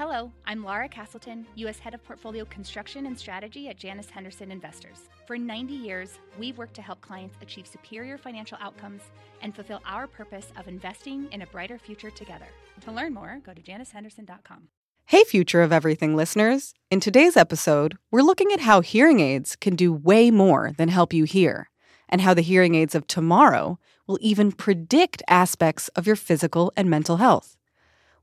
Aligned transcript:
Hello, 0.00 0.32
I'm 0.46 0.64
Lara 0.64 0.88
Castleton, 0.88 1.46
U.S. 1.56 1.78
Head 1.78 1.92
of 1.92 2.02
Portfolio 2.02 2.46
Construction 2.46 3.04
and 3.04 3.18
Strategy 3.18 3.68
at 3.68 3.76
Janus 3.76 4.08
Henderson 4.08 4.50
Investors. 4.50 5.10
For 5.26 5.36
90 5.36 5.74
years, 5.74 6.18
we've 6.38 6.56
worked 6.56 6.72
to 6.76 6.80
help 6.80 7.02
clients 7.02 7.36
achieve 7.42 7.66
superior 7.66 8.16
financial 8.16 8.56
outcomes 8.62 9.02
and 9.42 9.54
fulfill 9.54 9.82
our 9.84 10.06
purpose 10.06 10.52
of 10.56 10.68
investing 10.68 11.28
in 11.32 11.42
a 11.42 11.46
brighter 11.48 11.76
future 11.76 12.08
together. 12.08 12.46
To 12.80 12.92
learn 12.92 13.12
more, 13.12 13.42
go 13.44 13.52
to 13.52 13.60
janushenderson.com. 13.60 14.68
Hey, 15.04 15.22
Future 15.24 15.60
of 15.60 15.70
Everything 15.70 16.16
listeners. 16.16 16.72
In 16.90 17.00
today's 17.00 17.36
episode, 17.36 17.98
we're 18.10 18.22
looking 18.22 18.52
at 18.52 18.60
how 18.60 18.80
hearing 18.80 19.20
aids 19.20 19.54
can 19.54 19.76
do 19.76 19.92
way 19.92 20.30
more 20.30 20.72
than 20.78 20.88
help 20.88 21.12
you 21.12 21.24
hear, 21.24 21.68
and 22.08 22.22
how 22.22 22.32
the 22.32 22.40
hearing 22.40 22.74
aids 22.74 22.94
of 22.94 23.06
tomorrow 23.06 23.78
will 24.06 24.18
even 24.22 24.50
predict 24.50 25.22
aspects 25.28 25.88
of 25.88 26.06
your 26.06 26.16
physical 26.16 26.72
and 26.74 26.88
mental 26.88 27.18
health. 27.18 27.58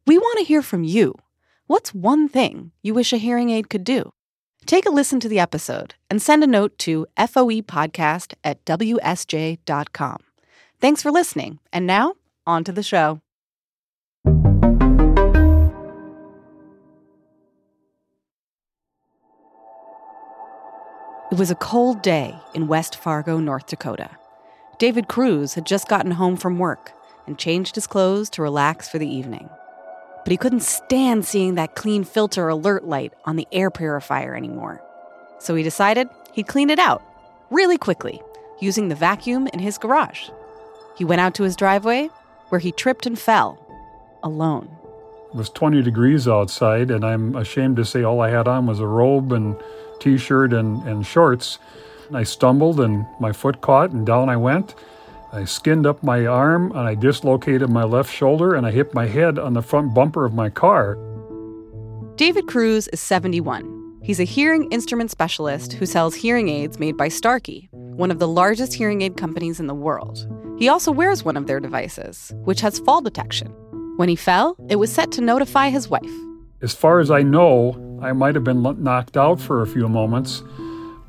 We 0.08 0.18
want 0.18 0.40
to 0.40 0.44
hear 0.44 0.64
from 0.64 0.84
you. 0.84 1.14
What's 1.68 1.94
one 1.94 2.30
thing 2.30 2.72
you 2.82 2.94
wish 2.94 3.12
a 3.12 3.18
hearing 3.18 3.50
aid 3.50 3.70
could 3.70 3.84
do? 3.84 4.14
Take 4.66 4.86
a 4.86 4.90
listen 4.90 5.20
to 5.20 5.28
the 5.28 5.40
episode 5.40 5.96
and 6.10 6.22
send 6.22 6.42
a 6.42 6.48
note 6.48 6.78
to 6.80 7.06
foepodcast 7.18 8.36
at 8.42 8.64
wsj.com. 8.64 10.18
Thanks 10.80 11.02
for 11.02 11.12
listening. 11.12 11.60
And 11.74 11.86
now, 11.86 12.14
on 12.46 12.64
to 12.64 12.72
the 12.72 12.84
show. 12.84 13.20
It 21.30 21.38
was 21.38 21.52
a 21.52 21.56
cold 21.56 22.02
day 22.02 22.34
in 22.54 22.68
West 22.68 22.96
Fargo, 22.96 23.40
North 23.40 23.68
Dakota. 23.68 24.12
David 24.80 25.10
Cruz 25.10 25.56
had 25.56 25.66
just 25.66 25.90
gotten 25.90 26.12
home 26.12 26.38
from 26.38 26.60
work 26.60 26.94
and 27.26 27.38
changed 27.38 27.76
his 27.76 27.88
clothes 27.88 28.30
to 28.30 28.42
relax 28.42 28.88
for 28.88 29.00
the 29.00 29.10
evening. 29.14 29.50
But 30.28 30.32
he 30.32 30.38
couldn't 30.38 30.64
stand 30.64 31.24
seeing 31.24 31.56
that 31.56 31.76
clean 31.76 32.04
filter 32.04 32.50
alert 32.50 32.84
light 32.84 33.14
on 33.24 33.38
the 33.38 33.48
air 33.50 33.72
purifier 33.72 34.36
anymore. 34.36 34.84
So 35.40 35.56
he 35.56 35.64
decided 35.64 36.10
he'd 36.34 36.48
clean 36.48 36.70
it 36.70 36.80
out 36.80 37.02
really 37.50 37.78
quickly 37.78 38.22
using 38.60 38.90
the 38.90 38.96
vacuum 38.96 39.48
in 39.54 39.60
his 39.60 39.78
garage. 39.78 40.28
He 40.98 41.06
went 41.06 41.22
out 41.22 41.34
to 41.36 41.44
his 41.44 41.56
driveway 41.56 42.10
where 42.50 42.60
he 42.60 42.74
tripped 42.74 43.06
and 43.06 43.18
fell 43.18 43.58
alone. 44.22 44.70
It 45.30 45.38
was 45.38 45.50
20 45.50 45.82
degrees 45.82 46.28
outside, 46.28 46.92
and 46.92 47.06
I'm 47.06 47.34
ashamed 47.38 47.78
to 47.78 47.86
say 47.86 48.04
all 48.04 48.20
I 48.20 48.30
had 48.30 48.50
on 48.50 48.66
was 48.66 48.82
a 48.82 48.86
robe 48.86 49.32
and 49.32 49.56
t 50.02 50.18
shirt 50.18 50.52
and, 50.52 50.86
and 50.86 51.08
shorts. 51.08 51.58
I 52.14 52.24
stumbled 52.24 52.82
and 52.82 53.06
my 53.22 53.32
foot 53.32 53.62
caught, 53.62 53.92
and 53.92 54.06
down 54.06 54.28
I 54.28 54.36
went. 54.36 54.76
I 55.34 55.44
skinned 55.44 55.86
up 55.86 56.04
my 56.04 56.26
arm 56.26 56.72
and 56.72 56.80
I 56.80 56.96
dislocated 56.96 57.70
my 57.70 57.84
left 57.84 58.14
shoulder 58.14 58.56
and 58.56 58.66
I 58.66 58.72
hit 58.72 58.94
my 58.94 59.08
head 59.08 59.38
on 59.38 59.54
the 59.54 59.62
front 59.62 59.94
bumper 59.94 60.24
of 60.24 60.34
my 60.34 60.50
car. 60.50 60.98
David 62.16 62.48
Cruz 62.48 62.88
is 62.88 63.02
71. 63.02 64.00
He's 64.04 64.22
a 64.22 64.24
hearing 64.24 64.72
instrument 64.72 65.12
specialist 65.12 65.74
who 65.74 65.86
sells 65.86 66.16
hearing 66.16 66.48
aids 66.48 66.80
made 66.80 66.96
by 66.96 67.10
Starkey, 67.10 67.68
one 67.72 68.10
of 68.10 68.20
the 68.20 68.28
largest 68.28 68.74
hearing 68.74 69.02
aid 69.02 69.18
companies 69.18 69.60
in 69.60 69.68
the 69.68 69.76
world. 69.76 70.26
He 70.58 70.70
also 70.70 70.94
wears 70.94 71.26
one 71.26 71.36
of 71.36 71.46
their 71.46 71.60
devices, 71.60 72.34
which 72.46 72.62
has 72.62 72.80
fall 72.80 73.02
detection. 73.02 73.50
When 73.98 74.08
he 74.08 74.16
fell, 74.16 74.56
it 74.70 74.78
was 74.78 74.94
set 74.94 75.12
to 75.14 75.22
notify 75.22 75.70
his 75.70 75.90
wife. 75.90 76.12
As 76.62 76.74
far 76.74 77.00
as 77.00 77.12
I 77.12 77.22
know, 77.22 78.00
I 78.02 78.14
might 78.14 78.36
have 78.36 78.46
been 78.46 78.62
knocked 78.62 79.18
out 79.18 79.42
for 79.42 79.62
a 79.62 79.68
few 79.68 79.90
moments, 79.90 80.42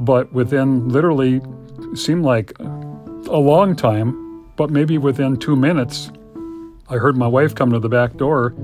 but 0.00 0.32
within 0.32 0.88
literally 0.88 1.41
seemed 1.94 2.25
like 2.25 2.53
a 3.29 3.39
long 3.39 3.77
time, 3.77 4.45
but 4.57 4.71
maybe 4.71 4.98
within 4.98 5.37
two 5.37 5.57
minutes, 5.57 6.11
I 6.89 6.97
heard 6.97 7.17
my 7.17 7.27
wife 7.27 7.55
come 7.55 7.71
to 7.73 7.79
the 7.79 7.89
back 7.89 8.17
door. 8.17 8.55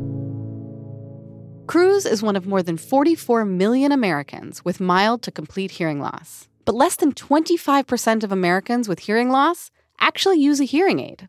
Cruz 1.66 2.04
is 2.04 2.22
one 2.22 2.36
of 2.36 2.46
more 2.46 2.62
than 2.62 2.76
44 2.76 3.44
million 3.44 3.92
Americans 3.92 4.64
with 4.64 4.80
mild 4.80 5.22
to 5.22 5.30
complete 5.30 5.72
hearing 5.72 6.00
loss. 6.00 6.48
But 6.64 6.74
less 6.74 6.96
than 6.96 7.12
25% 7.12 8.24
of 8.24 8.32
Americans 8.32 8.88
with 8.88 9.00
hearing 9.00 9.30
loss 9.30 9.70
actually 10.00 10.40
use 10.40 10.60
a 10.60 10.64
hearing 10.64 11.00
aid. 11.00 11.28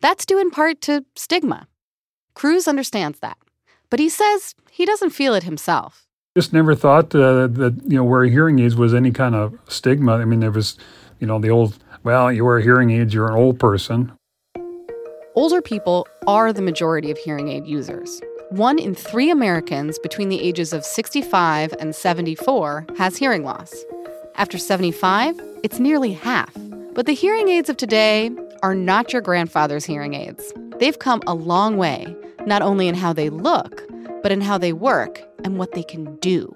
That's 0.00 0.26
due 0.26 0.38
in 0.38 0.50
part 0.50 0.80
to 0.82 1.04
stigma. 1.16 1.66
Cruz 2.34 2.68
understands 2.68 3.20
that, 3.20 3.38
but 3.90 4.00
he 4.00 4.08
says 4.08 4.54
he 4.70 4.84
doesn't 4.84 5.10
feel 5.10 5.34
it 5.34 5.44
himself. 5.44 6.06
Just 6.36 6.52
never 6.52 6.74
thought 6.74 7.14
uh, 7.14 7.46
that 7.46 7.80
you 7.86 7.96
know 7.96 8.04
wearing 8.04 8.32
hearing 8.32 8.58
aids 8.58 8.74
was 8.74 8.92
any 8.92 9.12
kind 9.12 9.34
of 9.34 9.56
stigma. 9.68 10.14
I 10.16 10.24
mean, 10.24 10.40
there 10.40 10.50
was, 10.50 10.76
you 11.20 11.26
know, 11.26 11.38
the 11.38 11.50
old 11.50 11.78
well, 12.02 12.30
you 12.30 12.44
wear 12.44 12.60
hearing 12.60 12.90
aids, 12.90 13.14
you're 13.14 13.28
an 13.28 13.34
old 13.34 13.58
person. 13.58 14.12
Older 15.34 15.62
people 15.62 16.06
are 16.26 16.52
the 16.52 16.62
majority 16.62 17.10
of 17.10 17.18
hearing 17.18 17.48
aid 17.48 17.66
users. 17.66 18.20
One 18.50 18.78
in 18.78 18.94
three 18.94 19.30
Americans 19.30 19.98
between 19.98 20.28
the 20.28 20.40
ages 20.40 20.72
of 20.72 20.84
65 20.84 21.74
and 21.80 21.94
74 21.94 22.86
has 22.98 23.16
hearing 23.16 23.42
loss. 23.42 23.74
After 24.36 24.58
75, 24.58 25.40
it's 25.64 25.80
nearly 25.80 26.12
half. 26.12 26.54
But 26.92 27.06
the 27.06 27.14
hearing 27.14 27.48
aids 27.48 27.68
of 27.68 27.76
today 27.76 28.30
are 28.62 28.74
not 28.74 29.12
your 29.12 29.22
grandfather's 29.22 29.84
hearing 29.84 30.14
aids. 30.14 30.52
They've 30.78 30.98
come 30.98 31.22
a 31.26 31.34
long 31.34 31.76
way, 31.76 32.14
not 32.46 32.62
only 32.62 32.86
in 32.86 32.94
how 32.94 33.12
they 33.12 33.30
look, 33.30 33.82
but 34.22 34.30
in 34.30 34.40
how 34.40 34.58
they 34.58 34.72
work 34.72 35.20
and 35.42 35.58
what 35.58 35.72
they 35.72 35.82
can 35.82 36.16
do. 36.16 36.52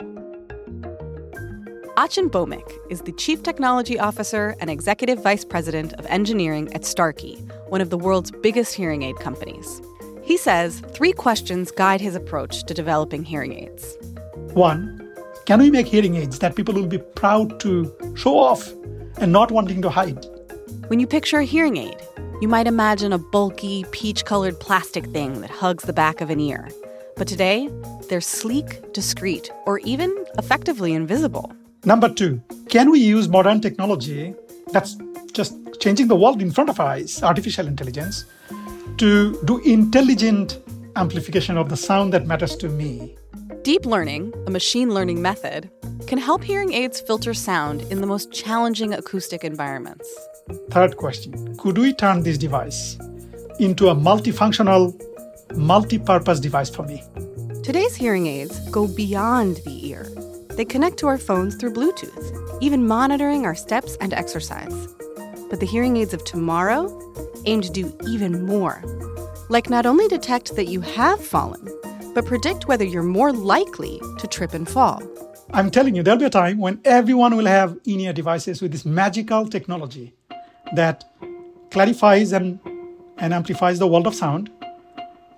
Achin 1.99 2.31
Bhowmik 2.31 2.79
is 2.91 3.01
the 3.01 3.11
Chief 3.11 3.43
Technology 3.43 3.99
Officer 3.99 4.55
and 4.61 4.71
Executive 4.71 5.21
Vice 5.21 5.45
President 5.45 5.95
of 5.95 6.07
Engineering 6.07 6.73
at 6.73 6.85
Starkey, 6.85 7.35
one 7.71 7.81
of 7.81 7.91
the 7.91 7.99
world's 7.99 8.31
biggest 8.31 8.73
hearing 8.73 9.03
aid 9.03 9.17
companies. 9.17 9.83
He 10.23 10.37
says 10.37 10.79
three 10.93 11.11
questions 11.11 11.73
guide 11.73 12.01
his 12.01 12.15
approach 12.15 12.63
to 12.67 12.73
developing 12.73 13.25
hearing 13.25 13.53
aids. 13.53 13.97
One, 14.55 15.13
can 15.45 15.59
we 15.59 15.73
make 15.73 15.89
hearing 15.89 16.15
aids 16.15 16.39
that 16.39 16.55
people 16.55 16.73
will 16.73 16.87
be 16.87 16.99
proud 16.99 17.59
to 17.63 17.93
show 18.15 18.39
off 18.39 18.73
and 19.17 19.33
not 19.33 19.51
wanting 19.51 19.83
to 19.83 19.91
hide? 19.91 20.25
When 20.87 21.01
you 21.01 21.07
picture 21.09 21.41
a 21.41 21.45
hearing 21.45 21.79
aid, 21.79 21.97
you 22.41 22.47
might 22.47 22.69
imagine 22.69 23.13
a 23.13 23.19
bulky, 23.19 23.85
peach 23.91 24.25
colored 24.25 24.61
plastic 24.61 25.07
thing 25.07 25.41
that 25.41 25.51
hugs 25.51 25.83
the 25.83 25.93
back 25.93 26.21
of 26.21 26.31
an 26.31 26.39
ear. 26.39 26.69
But 27.17 27.27
today, 27.27 27.69
they're 28.09 28.21
sleek, 28.21 28.93
discreet, 28.93 29.51
or 29.67 29.81
even 29.81 30.15
effectively 30.39 30.93
invisible. 30.93 31.53
Number 31.85 32.09
two, 32.09 32.43
can 32.69 32.91
we 32.91 32.99
use 32.99 33.29
modern 33.29 33.61
technology 33.61 34.35
that's 34.73 34.97
just 35.33 35.55
changing 35.81 36.09
the 36.09 36.17
world 36.17 36.43
in 36.43 36.51
front 36.51 36.69
of 36.71 36.81
our 36.81 36.89
eyes, 36.89 37.23
artificial 37.23 37.67
intelligence, 37.67 38.25
to 38.97 39.41
do 39.45 39.59
intelligent 39.59 40.59
amplification 40.97 41.57
of 41.57 41.69
the 41.69 41.77
sound 41.77 42.13
that 42.13 42.27
matters 42.27 42.57
to 42.57 42.69
me? 42.69 43.15
Deep 43.63 43.87
learning, 43.87 44.35
a 44.47 44.51
machine 44.51 44.93
learning 44.93 45.23
method, 45.23 45.71
can 46.09 46.19
help 46.19 46.43
hearing 46.43 46.73
aids 46.73 47.01
filter 47.01 47.33
sound 47.33 47.83
in 47.93 48.01
the 48.01 48.07
most 48.07 48.33
challenging 48.33 48.93
acoustic 48.93 49.45
environments. 49.45 50.09
Third 50.71 50.97
question 50.97 51.57
Could 51.59 51.79
we 51.79 51.93
turn 51.93 52.23
this 52.25 52.39
device 52.39 52.99
into 53.61 53.89
a 53.89 53.95
multifunctional, 53.95 55.01
multi 55.57 55.99
purpose 55.99 56.41
device 56.41 56.71
for 56.71 56.83
me? 56.83 57.05
Today's 57.63 57.95
hearing 57.95 58.27
aids 58.27 58.59
go 58.71 58.89
beyond 58.89 59.59
the 59.65 59.89
ear 59.89 60.07
they 60.59 60.65
connect 60.65 60.97
to 60.99 61.07
our 61.07 61.19
phones 61.19 61.55
through 61.55 61.73
Bluetooth, 61.73 62.59
even 62.61 62.85
monitoring 62.85 63.47
our 63.47 63.55
steps 63.55 63.97
and 64.01 64.13
exercise. 64.13 64.89
But 65.49 65.61
the 65.61 65.67
hearing 65.67 65.97
aids 65.97 66.13
of 66.13 66.25
tomorrow 66.25 66.83
aim 67.47 67.61
to 67.61 67.71
do 67.71 67.97
even 68.09 68.45
more. 68.45 68.83
Like 69.49 69.71
not 69.71 69.87
only 69.87 70.09
detect 70.09 70.57
that 70.57 70.67
you 70.67 70.81
have 70.81 71.25
fallen, 71.25 71.65
but 72.13 72.27
predict 72.27 72.67
whether 72.67 72.85
you're 72.85 73.05
more 73.05 73.33
likely 73.33 74.01
to 74.19 74.27
trip 74.27 74.53
and 74.53 74.69
fall. 74.69 75.01
I'm 75.53 75.71
telling 75.71 75.95
you, 75.95 76.03
there'll 76.03 76.19
be 76.19 76.25
a 76.25 76.31
time 76.31 76.59
when 76.59 76.81
everyone 76.85 77.37
will 77.37 77.47
have 77.47 77.79
in 77.85 78.01
ear 78.01 78.13
devices 78.13 78.61
with 78.61 78.73
this 78.73 78.85
magical 78.85 79.47
technology 79.47 80.13
that 80.75 81.05
clarifies 81.71 82.33
and, 82.33 82.59
and 83.19 83.33
amplifies 83.33 83.79
the 83.79 83.87
world 83.87 84.09
of 84.09 84.15
sound, 84.17 84.51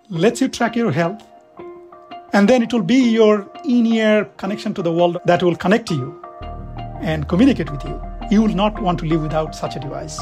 lets 0.09 0.41
you 0.41 0.49
track 0.49 0.77
your 0.77 0.93
health, 0.93 1.23
and 2.33 2.49
then 2.49 2.63
it 2.63 2.73
will 2.73 2.83
be 2.83 3.11
your 3.11 3.51
in 3.65 3.87
ear 3.87 4.25
connection 4.37 4.73
to 4.75 4.83
the 4.83 4.93
world 4.93 5.19
that 5.25 5.43
will 5.43 5.57
connect 5.57 5.87
to 5.89 5.95
you 5.95 6.25
and 7.01 7.29
communicate 7.29 7.71
with 7.71 7.85
you. 7.85 8.01
You 8.31 8.43
will 8.43 8.55
not 8.55 8.81
want 8.81 8.99
to 9.01 9.07
live 9.07 9.23
without 9.23 9.55
such 9.55 9.77
a 9.77 9.81
device. 9.81 10.19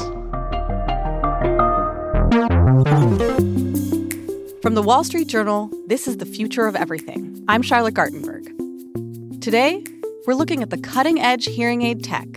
From 4.61 4.75
the 4.75 4.83
Wall 4.83 5.03
Street 5.03 5.27
Journal, 5.27 5.69
this 5.87 6.07
is 6.07 6.17
The 6.17 6.25
Future 6.25 6.65
of 6.65 6.75
Everything. 6.75 7.43
I'm 7.47 7.61
Charlotte 7.61 7.93
Gartenberg. 7.93 9.41
Today, 9.41 9.83
we're 10.25 10.33
looking 10.33 10.61
at 10.63 10.69
the 10.69 10.77
cutting 10.77 11.19
edge 11.19 11.45
hearing 11.45 11.81
aid 11.81 12.03
tech 12.03 12.27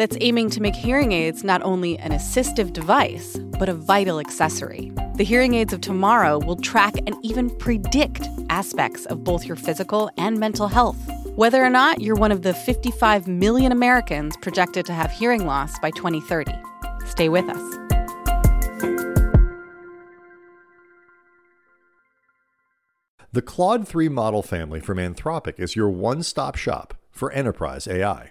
that's 0.00 0.16
aiming 0.22 0.48
to 0.48 0.62
make 0.62 0.74
hearing 0.74 1.12
aids 1.12 1.44
not 1.44 1.60
only 1.62 1.98
an 1.98 2.10
assistive 2.12 2.72
device, 2.72 3.36
but 3.58 3.68
a 3.68 3.74
vital 3.74 4.18
accessory. 4.18 4.90
The 5.16 5.24
hearing 5.24 5.52
aids 5.52 5.74
of 5.74 5.82
tomorrow 5.82 6.38
will 6.38 6.56
track 6.56 6.94
and 7.06 7.14
even 7.22 7.50
predict 7.58 8.26
aspects 8.48 9.04
of 9.04 9.24
both 9.24 9.44
your 9.44 9.56
physical 9.56 10.10
and 10.16 10.40
mental 10.40 10.68
health. 10.68 10.96
Whether 11.36 11.62
or 11.62 11.68
not 11.68 12.00
you're 12.00 12.16
one 12.16 12.32
of 12.32 12.40
the 12.40 12.54
55 12.54 13.28
million 13.28 13.72
Americans 13.72 14.38
projected 14.38 14.86
to 14.86 14.94
have 14.94 15.10
hearing 15.10 15.44
loss 15.44 15.78
by 15.80 15.90
2030. 15.90 16.50
Stay 17.04 17.28
with 17.28 17.44
us. 17.50 17.60
The 23.32 23.42
Claude 23.42 23.86
3 23.86 24.08
model 24.08 24.42
family 24.42 24.80
from 24.80 24.96
Anthropic 24.96 25.60
is 25.60 25.76
your 25.76 25.90
one 25.90 26.22
stop 26.22 26.56
shop 26.56 26.94
for 27.10 27.30
enterprise 27.32 27.86
AI. 27.86 28.30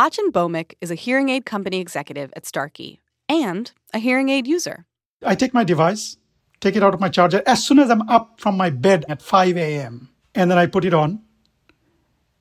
Achin 0.00 0.32
Bhowmik 0.32 0.76
is 0.80 0.90
a 0.90 0.94
hearing 0.94 1.28
aid 1.28 1.44
company 1.44 1.78
executive 1.78 2.32
at 2.34 2.46
Starkey 2.46 3.02
and 3.28 3.70
a 3.92 3.98
hearing 3.98 4.30
aid 4.30 4.46
user. 4.46 4.86
I 5.22 5.34
take 5.34 5.52
my 5.52 5.62
device, 5.62 6.16
take 6.58 6.74
it 6.74 6.82
out 6.82 6.94
of 6.94 7.00
my 7.00 7.10
charger 7.10 7.42
as 7.44 7.62
soon 7.62 7.78
as 7.78 7.90
I'm 7.90 8.08
up 8.08 8.40
from 8.40 8.56
my 8.56 8.70
bed 8.70 9.04
at 9.10 9.20
5 9.20 9.58
a.m. 9.58 10.08
And 10.34 10.50
then 10.50 10.56
I 10.56 10.64
put 10.64 10.86
it 10.86 10.94
on. 10.94 11.20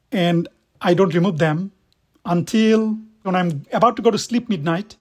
And 0.10 0.48
I 0.80 0.94
don't 0.94 1.14
remove 1.14 1.40
them 1.40 1.74
until 2.24 2.98
when 3.24 3.36
I'm 3.36 3.66
about 3.74 3.98
to 3.98 4.02
go 4.02 4.10
to 4.10 4.18
sleep 4.18 4.48
midnight. 4.48 4.96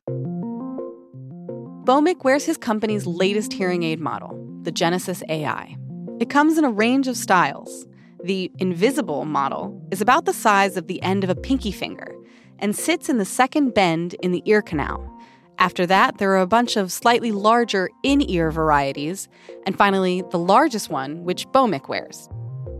Bhowmik 1.84 2.24
wears 2.24 2.44
his 2.44 2.56
company's 2.56 3.06
latest 3.06 3.52
hearing 3.52 3.84
aid 3.84 4.00
model, 4.00 4.34
the 4.62 4.72
Genesis 4.72 5.22
AI. 5.28 5.76
It 6.18 6.28
comes 6.28 6.58
in 6.58 6.64
a 6.64 6.72
range 6.72 7.06
of 7.06 7.16
styles. 7.16 7.86
The 8.24 8.50
invisible 8.58 9.26
model 9.26 9.80
is 9.92 10.00
about 10.00 10.24
the 10.24 10.32
size 10.32 10.76
of 10.76 10.88
the 10.88 11.00
end 11.04 11.22
of 11.22 11.30
a 11.30 11.36
pinky 11.36 11.70
finger 11.70 12.17
and 12.58 12.74
sits 12.74 13.08
in 13.08 13.18
the 13.18 13.24
second 13.24 13.74
bend 13.74 14.14
in 14.22 14.32
the 14.32 14.42
ear 14.46 14.62
canal. 14.62 15.04
After 15.58 15.86
that, 15.86 16.18
there 16.18 16.30
are 16.32 16.40
a 16.40 16.46
bunch 16.46 16.76
of 16.76 16.92
slightly 16.92 17.32
larger 17.32 17.90
in 18.04 18.22
ear 18.30 18.50
varieties, 18.50 19.28
and 19.66 19.76
finally, 19.76 20.22
the 20.30 20.38
largest 20.38 20.88
one, 20.88 21.24
which 21.24 21.48
Bhowmik 21.48 21.88
wears. 21.88 22.28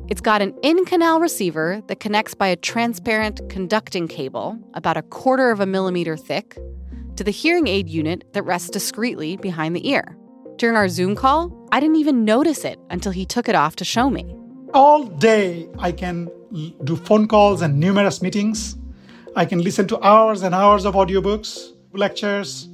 It's 0.08 0.20
got 0.20 0.40
an 0.40 0.54
in 0.62 0.84
canal 0.84 1.20
receiver 1.20 1.82
that 1.88 2.00
connects 2.00 2.34
by 2.34 2.46
a 2.46 2.56
transparent 2.56 3.40
conducting 3.50 4.08
cable, 4.08 4.56
about 4.74 4.96
a 4.96 5.02
quarter 5.02 5.50
of 5.50 5.60
a 5.60 5.66
millimeter 5.66 6.16
thick, 6.16 6.56
to 7.16 7.24
the 7.24 7.32
hearing 7.32 7.66
aid 7.66 7.88
unit 7.88 8.32
that 8.32 8.44
rests 8.44 8.70
discreetly 8.70 9.36
behind 9.36 9.74
the 9.74 9.86
ear. 9.90 10.16
During 10.56 10.76
our 10.76 10.88
Zoom 10.88 11.14
call, 11.16 11.52
I 11.72 11.80
didn't 11.80 11.96
even 11.96 12.24
notice 12.24 12.64
it 12.64 12.78
until 12.90 13.12
he 13.12 13.26
took 13.26 13.48
it 13.48 13.54
off 13.54 13.76
to 13.76 13.84
show 13.84 14.08
me. 14.08 14.34
All 14.72 15.04
day, 15.04 15.68
I 15.78 15.92
can 15.92 16.30
do 16.84 16.96
phone 16.96 17.28
calls 17.28 17.60
and 17.60 17.78
numerous 17.78 18.22
meetings 18.22 18.77
I 19.38 19.44
can 19.44 19.62
listen 19.62 19.86
to 19.86 20.04
hours 20.04 20.42
and 20.42 20.52
hours 20.52 20.84
of 20.84 20.96
audiobooks, 20.96 21.68
lectures. 21.92 22.68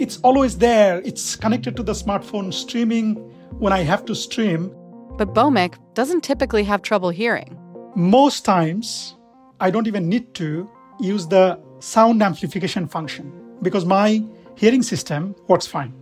It's 0.00 0.18
always 0.24 0.58
there. 0.58 1.00
It's 1.02 1.36
connected 1.36 1.76
to 1.76 1.84
the 1.84 1.92
smartphone 1.92 2.52
streaming 2.52 3.14
when 3.60 3.72
I 3.72 3.84
have 3.84 4.04
to 4.06 4.14
stream. 4.16 4.74
But 5.16 5.32
Bhowmik 5.32 5.74
doesn't 5.94 6.22
typically 6.22 6.64
have 6.64 6.82
trouble 6.82 7.10
hearing. 7.10 7.56
Most 7.94 8.44
times, 8.44 9.14
I 9.60 9.70
don't 9.70 9.86
even 9.86 10.08
need 10.08 10.34
to 10.34 10.68
use 10.98 11.28
the 11.28 11.56
sound 11.78 12.20
amplification 12.20 12.88
function 12.88 13.30
because 13.62 13.84
my 13.84 14.24
hearing 14.56 14.82
system 14.82 15.36
works 15.46 15.68
fine. 15.68 15.94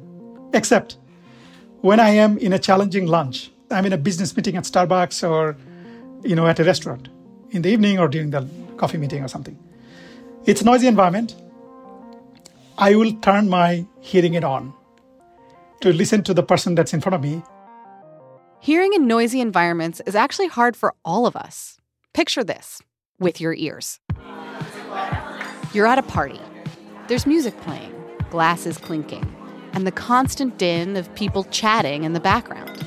Except 0.54 0.96
when 1.82 2.00
I 2.00 2.08
am 2.08 2.38
in 2.38 2.54
a 2.54 2.58
challenging 2.58 3.06
lunch, 3.06 3.52
I'm 3.70 3.84
in 3.84 3.92
a 3.92 3.98
business 3.98 4.34
meeting 4.34 4.56
at 4.56 4.64
Starbucks 4.64 5.28
or 5.28 5.58
you 6.22 6.34
know 6.34 6.46
at 6.46 6.58
a 6.58 6.64
restaurant 6.64 7.10
in 7.50 7.60
the 7.60 7.68
evening 7.68 7.98
or 7.98 8.08
during 8.08 8.30
the 8.30 8.48
coffee 8.78 8.96
meeting 8.96 9.22
or 9.22 9.28
something. 9.28 9.58
It's 10.46 10.60
a 10.60 10.64
noisy 10.66 10.86
environment. 10.86 11.34
I 12.76 12.94
will 12.96 13.14
turn 13.22 13.48
my 13.48 13.86
hearing 14.00 14.34
aid 14.34 14.44
on 14.44 14.74
to 15.80 15.90
listen 15.90 16.22
to 16.24 16.34
the 16.34 16.42
person 16.42 16.74
that's 16.74 16.92
in 16.92 17.00
front 17.00 17.14
of 17.14 17.22
me. 17.22 17.42
Hearing 18.60 18.92
in 18.92 19.06
noisy 19.06 19.40
environments 19.40 20.02
is 20.04 20.14
actually 20.14 20.48
hard 20.48 20.76
for 20.76 20.92
all 21.02 21.24
of 21.26 21.34
us. 21.34 21.78
Picture 22.12 22.44
this 22.44 22.82
with 23.18 23.40
your 23.40 23.54
ears. 23.54 24.00
You're 25.72 25.86
at 25.86 25.98
a 25.98 26.02
party. 26.02 26.40
There's 27.08 27.24
music 27.24 27.58
playing, 27.62 27.94
glasses 28.28 28.76
clinking, 28.76 29.34
and 29.72 29.86
the 29.86 29.92
constant 29.92 30.58
din 30.58 30.98
of 30.98 31.14
people 31.14 31.44
chatting 31.44 32.04
in 32.04 32.12
the 32.12 32.20
background. 32.20 32.84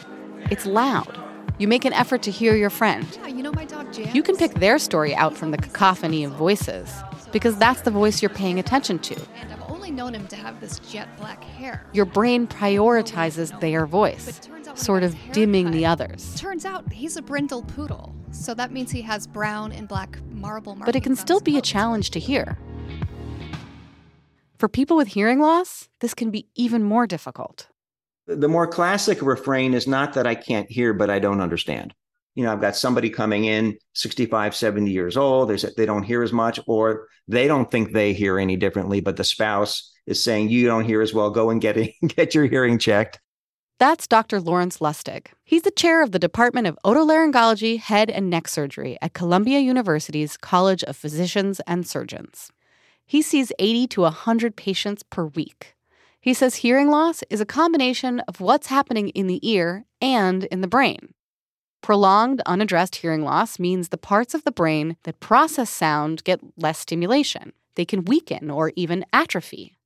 It's 0.51 0.67
loud. 0.67 1.17
You 1.57 1.67
make 1.67 1.85
an 1.85 1.93
effort 1.93 2.21
to 2.21 2.29
hear 2.29 2.55
your 2.55 2.69
friend. 2.69 3.07
Yeah, 3.15 3.29
you 3.29 3.41
know 3.41 3.51
my 3.51 3.65
dog 3.65 3.91
Jan. 3.91 4.15
You 4.15 4.21
can 4.21 4.37
pick 4.37 4.53
their 4.53 4.77
story 4.77 5.15
out 5.15 5.35
from 5.35 5.49
the 5.49 5.57
cacophony 5.57 6.23
of 6.23 6.33
voices 6.33 6.93
because 7.31 7.57
that's 7.57 7.81
the 7.81 7.91
voice 7.91 8.21
you're 8.21 8.29
paying 8.29 8.59
attention 8.59 8.99
to. 8.99 9.15
And 9.35 9.51
I've 9.51 9.69
only 9.69 9.91
known 9.91 10.13
him 10.13 10.27
to 10.27 10.35
have 10.35 10.59
this 10.59 10.79
jet 10.79 11.07
black 11.17 11.43
hair. 11.43 11.85
Your 11.93 12.05
brain 12.05 12.47
prioritizes 12.47 13.57
their 13.59 13.85
voice, 13.85 14.41
sort 14.75 15.03
of 15.03 15.15
dimming 15.31 15.71
the 15.71 15.85
others. 15.85 16.35
Turns 16.35 16.65
out 16.65 16.91
he's 16.91 17.17
a 17.17 17.21
brindle 17.21 17.63
poodle, 17.63 18.15
so 18.31 18.53
that 18.53 18.71
means 18.71 18.91
he 18.91 19.01
has 19.01 19.27
brown 19.27 19.71
and 19.71 19.87
black 19.87 20.19
marble 20.31 20.75
But 20.75 20.95
it 20.95 21.03
can 21.03 21.15
still 21.15 21.39
be 21.39 21.57
a 21.57 21.61
challenge 21.61 22.11
to 22.11 22.19
hear. 22.19 22.57
For 24.57 24.67
people 24.67 24.97
with 24.97 25.09
hearing 25.09 25.39
loss, 25.39 25.87
this 25.99 26.13
can 26.13 26.31
be 26.31 26.47
even 26.55 26.83
more 26.83 27.05
difficult. 27.05 27.67
The 28.25 28.47
more 28.47 28.67
classic 28.67 29.21
refrain 29.21 29.73
is 29.73 29.87
not 29.87 30.13
that 30.13 30.27
I 30.27 30.35
can't 30.35 30.69
hear, 30.69 30.93
but 30.93 31.09
I 31.09 31.19
don't 31.19 31.41
understand 31.41 31.93
you 32.37 32.43
know, 32.43 32.53
I've 32.53 32.61
got 32.61 32.75
somebody 32.75 33.09
coming 33.09 33.45
in 33.45 33.79
65, 33.93 34.55
70 34.55 34.91
years 34.91 35.17
old. 35.17 35.49
They 35.49 35.57
they 35.75 35.87
don't 35.87 36.03
hear 36.03 36.21
as 36.21 36.31
much, 36.31 36.59
or 36.67 37.07
they 37.27 37.47
don't 37.47 37.69
think 37.69 37.91
they 37.91 38.13
hear 38.13 38.37
any 38.37 38.55
differently, 38.55 39.01
but 39.01 39.17
the 39.17 39.23
spouse 39.23 39.91
is 40.05 40.23
saying, 40.23 40.49
you 40.49 40.67
don't 40.67 40.85
hear 40.85 41.01
as 41.01 41.15
well. 41.15 41.31
Go 41.31 41.49
and 41.49 41.59
get, 41.59 41.75
get 42.15 42.35
your 42.35 42.45
hearing 42.45 42.77
checked. 42.77 43.19
That's 43.79 44.07
Dr. 44.07 44.39
Lawrence 44.39 44.77
Lustig. 44.77 45.27
He's 45.45 45.63
the 45.63 45.71
chair 45.71 46.03
of 46.03 46.11
the 46.11 46.19
Department 46.19 46.67
of 46.67 46.77
Otolaryngology, 46.85 47.79
Head 47.79 48.11
and 48.11 48.29
Neck 48.29 48.47
Surgery 48.47 48.99
at 49.01 49.13
Columbia 49.13 49.57
University's 49.57 50.37
College 50.37 50.83
of 50.83 50.95
Physicians 50.95 51.59
and 51.65 51.87
Surgeons. 51.87 52.51
He 53.03 53.23
sees 53.23 53.51
80 53.57 53.87
to 53.87 54.01
100 54.01 54.55
patients 54.55 55.01
per 55.01 55.25
week. 55.25 55.75
He 56.21 56.35
says 56.35 56.57
hearing 56.57 56.91
loss 56.91 57.23
is 57.31 57.41
a 57.41 57.45
combination 57.45 58.19
of 58.21 58.41
what's 58.41 58.67
happening 58.67 59.09
in 59.09 59.25
the 59.25 59.39
ear 59.47 59.85
and 59.99 60.43
in 60.45 60.61
the 60.61 60.67
brain. 60.67 61.15
Prolonged, 61.81 62.41
unaddressed 62.45 62.97
hearing 62.97 63.23
loss 63.23 63.59
means 63.59 63.89
the 63.89 63.97
parts 63.97 64.33
of 64.33 64.43
the 64.43 64.51
brain 64.51 64.97
that 65.03 65.19
process 65.19 65.69
sound 65.69 66.23
get 66.23 66.39
less 66.57 66.79
stimulation. 66.79 67.53
They 67.75 67.85
can 67.85 68.05
weaken 68.05 68.49
or 68.49 68.73
even 68.75 69.05
atrophy. 69.13 69.77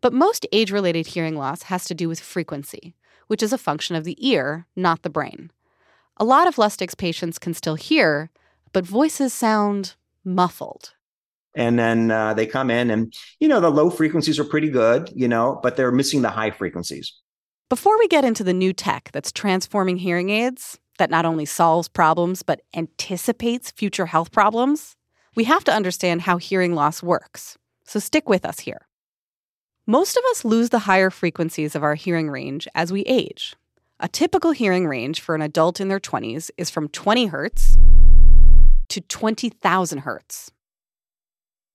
But 0.00 0.12
most 0.12 0.46
age 0.52 0.70
related 0.70 1.08
hearing 1.08 1.36
loss 1.36 1.64
has 1.64 1.84
to 1.86 1.94
do 1.94 2.08
with 2.08 2.20
frequency, 2.20 2.94
which 3.28 3.42
is 3.42 3.52
a 3.52 3.58
function 3.58 3.96
of 3.96 4.04
the 4.04 4.16
ear, 4.26 4.66
not 4.76 5.02
the 5.02 5.10
brain. 5.10 5.50
A 6.18 6.24
lot 6.24 6.48
of 6.48 6.58
Lustig's 6.58 6.94
patients 6.94 7.38
can 7.38 7.54
still 7.54 7.76
hear, 7.76 8.30
but 8.72 8.84
voices 8.84 9.32
sound 9.32 9.94
muffled. 10.24 10.94
And 11.54 11.78
then 11.78 12.10
uh, 12.10 12.34
they 12.34 12.46
come 12.46 12.70
in, 12.70 12.90
and 12.90 13.12
you 13.40 13.48
know, 13.48 13.60
the 13.60 13.70
low 13.70 13.90
frequencies 13.90 14.38
are 14.38 14.44
pretty 14.44 14.68
good, 14.68 15.10
you 15.14 15.28
know, 15.28 15.58
but 15.62 15.76
they're 15.76 15.90
missing 15.92 16.22
the 16.22 16.30
high 16.30 16.50
frequencies. 16.50 17.12
Before 17.68 17.98
we 17.98 18.08
get 18.08 18.24
into 18.24 18.44
the 18.44 18.52
new 18.52 18.72
tech 18.72 19.10
that's 19.12 19.32
transforming 19.32 19.98
hearing 19.98 20.30
aids, 20.30 20.78
that 20.98 21.10
not 21.10 21.24
only 21.24 21.44
solves 21.44 21.88
problems 21.88 22.42
but 22.42 22.60
anticipates 22.74 23.70
future 23.70 24.06
health 24.06 24.30
problems, 24.30 24.96
we 25.34 25.44
have 25.44 25.64
to 25.64 25.72
understand 25.72 26.22
how 26.22 26.36
hearing 26.36 26.74
loss 26.74 27.02
works. 27.02 27.56
So 27.84 27.98
stick 27.98 28.28
with 28.28 28.44
us 28.44 28.60
here. 28.60 28.86
Most 29.86 30.16
of 30.16 30.24
us 30.30 30.44
lose 30.44 30.68
the 30.68 30.80
higher 30.80 31.08
frequencies 31.08 31.74
of 31.74 31.82
our 31.82 31.94
hearing 31.94 32.28
range 32.28 32.68
as 32.74 32.92
we 32.92 33.00
age. 33.02 33.56
A 34.00 34.08
typical 34.08 34.52
hearing 34.52 34.86
range 34.86 35.20
for 35.20 35.34
an 35.34 35.42
adult 35.42 35.80
in 35.80 35.88
their 35.88 35.98
20s 35.98 36.50
is 36.58 36.70
from 36.70 36.88
20 36.88 37.26
hertz 37.26 37.78
to 38.88 39.00
20,000 39.00 39.98
hertz. 40.00 40.50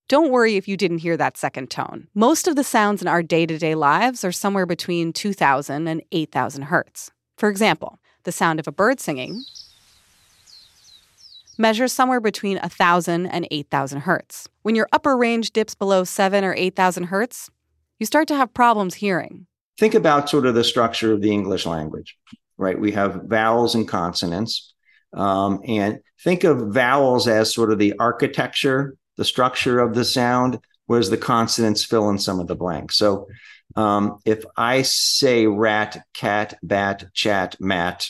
Don't 0.07 0.31
worry 0.31 0.55
if 0.55 0.67
you 0.67 0.77
didn't 0.77 0.99
hear 0.99 1.17
that 1.17 1.37
second 1.37 1.71
tone. 1.71 2.07
Most 2.13 2.47
of 2.47 2.55
the 2.55 2.63
sounds 2.63 3.01
in 3.01 3.07
our 3.07 3.23
day 3.23 3.45
to 3.45 3.57
day 3.57 3.73
lives 3.73 4.23
are 4.23 4.31
somewhere 4.31 4.65
between 4.65 5.11
2,000 5.11 5.87
and 5.87 6.03
8,000 6.11 6.63
hertz. 6.63 7.11
For 7.37 7.49
example, 7.49 7.99
the 8.23 8.31
sound 8.31 8.59
of 8.59 8.67
a 8.67 8.71
bird 8.71 8.99
singing, 8.99 9.43
measures 11.57 11.91
somewhere 11.91 12.19
between 12.19 12.57
1,000 12.57 13.27
and 13.27 13.47
8,000 13.51 14.01
hertz. 14.01 14.49
When 14.63 14.75
your 14.75 14.87
upper 14.91 15.15
range 15.15 15.51
dips 15.51 15.75
below 15.75 16.03
7 16.03 16.43
or 16.43 16.53
8,000 16.55 17.05
hertz, 17.05 17.49
you 17.99 18.05
start 18.05 18.27
to 18.29 18.35
have 18.35 18.53
problems 18.53 18.95
hearing. 18.95 19.47
Think 19.77 19.93
about 19.93 20.29
sort 20.29 20.45
of 20.45 20.55
the 20.55 20.63
structure 20.63 21.13
of 21.13 21.21
the 21.21 21.31
English 21.31 21.65
language, 21.65 22.17
right? 22.57 22.79
We 22.79 22.91
have 22.91 23.23
vowels 23.25 23.75
and 23.75 23.87
consonants. 23.87 24.73
Um, 25.13 25.61
and 25.67 25.99
think 26.23 26.43
of 26.43 26.73
vowels 26.73 27.27
as 27.27 27.53
sort 27.53 27.71
of 27.71 27.79
the 27.79 27.93
architecture, 27.99 28.95
the 29.17 29.25
structure 29.25 29.79
of 29.79 29.93
the 29.93 30.05
sound, 30.05 30.59
whereas 30.87 31.09
the 31.09 31.17
consonants 31.17 31.83
fill 31.83 32.09
in 32.09 32.17
some 32.17 32.39
of 32.39 32.47
the 32.47 32.55
blanks. 32.55 32.97
So 32.97 33.27
um, 33.75 34.19
if 34.25 34.43
I 34.55 34.83
say 34.83 35.47
rat, 35.47 36.05
cat, 36.13 36.57
bat, 36.61 37.05
chat, 37.13 37.55
mat, 37.59 38.07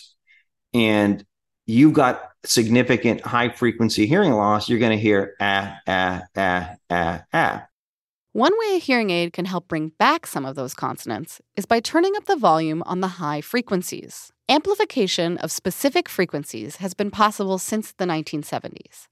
and 0.74 1.26
you've 1.66 1.94
got 1.94 2.22
significant 2.46 3.22
high 3.22 3.50
frequency 3.50 4.06
hearing 4.06 4.34
loss, 4.34 4.68
you're 4.68 4.80
going 4.80 4.98
to 4.98 5.02
hear 5.02 5.36
ah, 5.40 5.78
ah, 5.88 6.22
ah, 6.36 6.76
ah, 6.90 7.24
ah. 7.34 7.68
One 8.34 8.54
way 8.58 8.76
a 8.76 8.80
hearing 8.80 9.12
aid 9.12 9.32
can 9.32 9.46
help 9.46 9.68
bring 9.68 9.90
back 10.00 10.26
some 10.26 10.44
of 10.44 10.56
those 10.56 10.74
consonants 10.74 11.40
is 11.56 11.68
by 11.68 11.80
turning 11.80 12.16
up 12.16 12.26
the 12.26 12.36
volume 12.36 12.82
on 12.88 13.00
the 13.00 13.20
high 13.20 13.42
frequencies. 13.42 14.32
Amplification 14.50 15.38
of 15.38 15.52
specific 15.52 16.10
frequencies 16.10 16.78
has 16.78 16.94
been 16.94 17.12
possible 17.12 17.60
since 17.60 17.92
the 17.92 18.06
1970s. 18.06 19.08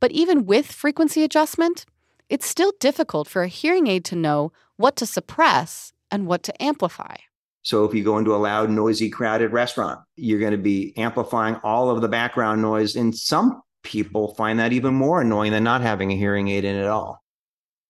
But 0.00 0.12
even 0.12 0.44
with 0.44 0.70
frequency 0.70 1.24
adjustment, 1.24 1.86
it's 2.28 2.46
still 2.46 2.72
difficult 2.78 3.26
for 3.26 3.42
a 3.42 3.48
hearing 3.48 3.86
aid 3.86 4.04
to 4.04 4.16
know 4.16 4.52
what 4.78 4.96
to 4.96 5.06
suppress 5.06 5.92
and 6.10 6.26
what 6.26 6.42
to 6.44 6.62
amplify. 6.62 7.16
So 7.62 7.84
if 7.84 7.92
you 7.92 8.02
go 8.02 8.16
into 8.16 8.34
a 8.34 8.38
loud, 8.38 8.70
noisy, 8.70 9.10
crowded 9.10 9.52
restaurant, 9.52 10.00
you're 10.16 10.40
going 10.40 10.52
to 10.52 10.58
be 10.58 10.96
amplifying 10.96 11.56
all 11.56 11.90
of 11.90 12.00
the 12.00 12.08
background 12.08 12.62
noise. 12.62 12.96
And 12.96 13.14
some 13.14 13.60
people 13.82 14.34
find 14.34 14.58
that 14.58 14.72
even 14.72 14.94
more 14.94 15.20
annoying 15.20 15.52
than 15.52 15.64
not 15.64 15.82
having 15.82 16.10
a 16.10 16.16
hearing 16.16 16.48
aid 16.48 16.64
in 16.64 16.76
at 16.76 16.86
all. 16.86 17.22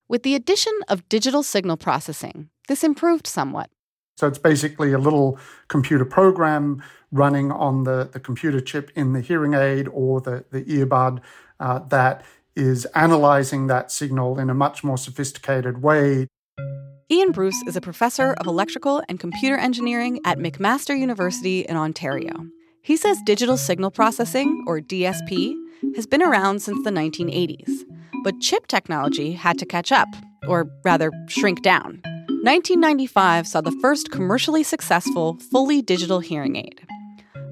With 0.08 0.24
the 0.24 0.34
addition 0.34 0.72
of 0.88 1.08
digital 1.08 1.42
signal 1.42 1.76
processing, 1.76 2.48
this 2.66 2.82
improved 2.82 3.26
somewhat. 3.26 3.70
So 4.16 4.26
it's 4.26 4.38
basically 4.38 4.92
a 4.92 4.98
little 4.98 5.38
computer 5.68 6.04
program 6.04 6.82
running 7.12 7.52
on 7.52 7.84
the, 7.84 8.08
the 8.12 8.18
computer 8.18 8.60
chip 8.60 8.90
in 8.96 9.12
the 9.12 9.20
hearing 9.20 9.54
aid 9.54 9.86
or 9.92 10.20
the, 10.20 10.44
the 10.50 10.64
earbud 10.64 11.20
uh, 11.60 11.78
that 11.90 12.24
is 12.56 12.84
analyzing 12.96 13.68
that 13.68 13.92
signal 13.92 14.38
in 14.38 14.50
a 14.50 14.54
much 14.54 14.82
more 14.82 14.98
sophisticated 14.98 15.82
way. 15.82 16.26
Ian 17.10 17.32
Bruce 17.32 17.62
is 17.66 17.74
a 17.74 17.80
professor 17.80 18.34
of 18.34 18.46
electrical 18.46 19.02
and 19.08 19.18
computer 19.18 19.56
engineering 19.56 20.20
at 20.26 20.36
McMaster 20.36 20.98
University 20.98 21.60
in 21.60 21.74
Ontario. 21.74 22.46
He 22.82 22.98
says 22.98 23.16
digital 23.24 23.56
signal 23.56 23.90
processing, 23.90 24.62
or 24.66 24.80
DSP, 24.80 25.54
has 25.96 26.06
been 26.06 26.22
around 26.22 26.60
since 26.60 26.84
the 26.84 26.90
1980s. 26.90 27.84
But 28.24 28.40
chip 28.40 28.66
technology 28.66 29.32
had 29.32 29.58
to 29.58 29.64
catch 29.64 29.90
up, 29.90 30.08
or 30.46 30.68
rather, 30.84 31.10
shrink 31.28 31.62
down. 31.62 32.02
1995 32.42 33.46
saw 33.46 33.62
the 33.62 33.78
first 33.80 34.10
commercially 34.10 34.62
successful, 34.62 35.38
fully 35.50 35.80
digital 35.80 36.20
hearing 36.20 36.56
aid. 36.56 36.86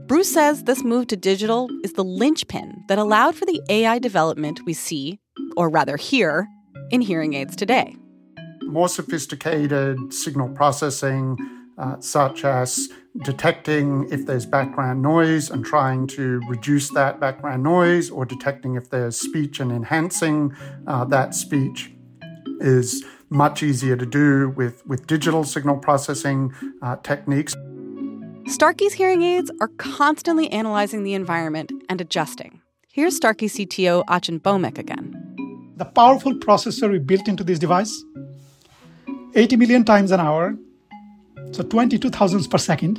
Bruce 0.06 0.30
says 0.30 0.64
this 0.64 0.84
move 0.84 1.06
to 1.06 1.16
digital 1.16 1.70
is 1.82 1.94
the 1.94 2.04
linchpin 2.04 2.84
that 2.88 2.98
allowed 2.98 3.34
for 3.34 3.46
the 3.46 3.62
AI 3.70 3.98
development 4.00 4.60
we 4.66 4.74
see, 4.74 5.18
or 5.56 5.70
rather 5.70 5.96
hear, 5.96 6.46
in 6.90 7.00
hearing 7.00 7.32
aids 7.32 7.56
today. 7.56 7.96
More 8.66 8.88
sophisticated 8.88 10.12
signal 10.12 10.48
processing, 10.50 11.38
uh, 11.78 12.00
such 12.00 12.44
as 12.44 12.88
detecting 13.22 14.08
if 14.10 14.26
there's 14.26 14.46
background 14.46 15.02
noise 15.02 15.50
and 15.50 15.64
trying 15.64 16.06
to 16.08 16.40
reduce 16.48 16.90
that 16.90 17.20
background 17.20 17.62
noise, 17.62 18.10
or 18.10 18.24
detecting 18.24 18.74
if 18.74 18.90
there's 18.90 19.18
speech 19.18 19.60
and 19.60 19.72
enhancing 19.72 20.54
uh, 20.86 21.04
that 21.04 21.34
speech, 21.34 21.92
is 22.60 23.04
much 23.28 23.62
easier 23.62 23.96
to 23.96 24.06
do 24.06 24.50
with, 24.50 24.86
with 24.86 25.06
digital 25.06 25.44
signal 25.44 25.76
processing 25.76 26.52
uh, 26.82 26.96
techniques. 26.96 27.54
Starkey's 28.46 28.92
hearing 28.92 29.22
aids 29.22 29.50
are 29.60 29.68
constantly 29.76 30.48
analyzing 30.50 31.02
the 31.02 31.14
environment 31.14 31.72
and 31.88 32.00
adjusting. 32.00 32.60
Here's 32.92 33.16
Starkey 33.16 33.48
CTO 33.48 34.04
Achin 34.08 34.40
Bhowmik 34.40 34.78
again. 34.78 35.12
The 35.76 35.84
powerful 35.84 36.32
processor 36.34 36.90
we 36.90 36.98
built 36.98 37.28
into 37.28 37.44
this 37.44 37.58
device, 37.58 37.92
80 39.36 39.56
million 39.56 39.84
times 39.84 40.10
an 40.12 40.20
hour, 40.20 40.56
so 41.52 41.62
22 41.62 42.08
thousandths 42.08 42.46
per 42.46 42.56
second. 42.56 42.98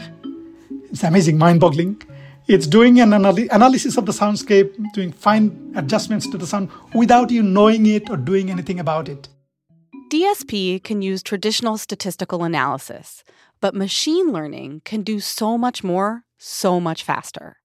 It's 0.91 1.03
amazing, 1.03 1.39
mind 1.39 1.60
boggling. 1.60 2.00
It's 2.48 2.67
doing 2.67 3.00
an 3.00 3.12
anal- 3.12 3.50
analysis 3.51 3.98
of 3.98 4.06
the 4.06 4.12
soundscape, 4.12 4.72
doing 4.94 5.12
fine 5.12 5.74
adjustments 5.75 6.29
to 6.29 6.38
the 6.38 6.46
sound 6.46 6.70
without 6.94 7.32
you 7.32 7.41
knowing 7.41 7.88
it 7.88 8.10
or 8.10 8.17
doing 8.17 8.51
anything 8.51 8.79
about 8.79 9.10
it. 9.10 9.27
DSP 10.12 10.82
can 10.84 11.01
use 11.01 11.24
traditional 11.24 11.77
statistical 11.77 12.44
analysis, 12.44 13.24
but 13.60 13.74
machine 13.75 14.32
learning 14.32 14.82
can 14.86 15.01
do 15.01 15.20
so 15.20 15.58
much 15.58 15.84
more, 15.84 16.24
so 16.38 16.79
much 16.79 17.03
faster. 17.03 17.58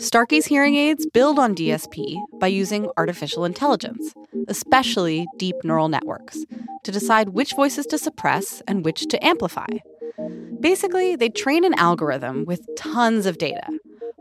Starkey's 0.00 0.46
hearing 0.46 0.76
aids 0.76 1.06
build 1.06 1.38
on 1.38 1.54
DSP 1.54 2.16
by 2.38 2.46
using 2.46 2.90
artificial 2.96 3.44
intelligence, 3.44 4.14
especially 4.48 5.26
deep 5.36 5.56
neural 5.62 5.88
networks, 5.88 6.44
to 6.84 6.92
decide 6.92 7.30
which 7.30 7.54
voices 7.54 7.86
to 7.86 7.98
suppress 7.98 8.62
and 8.66 8.84
which 8.84 9.06
to 9.06 9.24
amplify. 9.24 9.66
Basically, 10.60 11.16
they 11.16 11.28
train 11.28 11.64
an 11.64 11.74
algorithm 11.74 12.44
with 12.44 12.66
tons 12.76 13.26
of 13.26 13.38
data. 13.38 13.66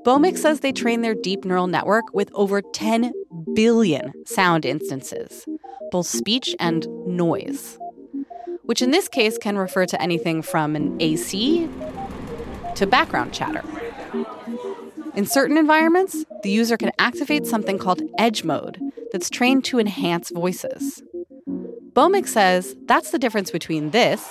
Bhowmik 0.05 0.37
says 0.37 0.61
they 0.61 0.71
train 0.71 1.01
their 1.01 1.15
deep 1.15 1.43
neural 1.43 1.67
network 1.67 2.13
with 2.13 2.29
over 2.33 2.61
10 2.61 3.11
billion 3.53 4.13
sound 4.25 4.65
instances, 4.65 5.45
both 5.91 6.07
speech 6.07 6.55
and 6.59 6.87
noise 7.05 7.77
which 8.69 8.83
in 8.83 8.91
this 8.91 9.07
case 9.07 9.35
can 9.35 9.57
refer 9.57 9.83
to 9.83 9.99
anything 9.99 10.43
from 10.43 10.75
an 10.75 10.95
AC 11.01 11.67
to 12.75 12.85
background 12.85 13.33
chatter. 13.33 13.63
In 15.19 15.25
certain 15.25 15.57
environments, 15.57 16.23
the 16.43 16.49
user 16.49 16.77
can 16.77 16.93
activate 16.97 17.45
something 17.45 17.77
called 17.77 18.01
edge 18.17 18.45
mode 18.45 18.79
that's 19.11 19.29
trained 19.29 19.65
to 19.65 19.77
enhance 19.77 20.29
voices. 20.29 21.03
Bhowmik 21.91 22.25
says 22.25 22.77
that's 22.85 23.11
the 23.11 23.19
difference 23.19 23.51
between 23.51 23.91
this 23.91 24.25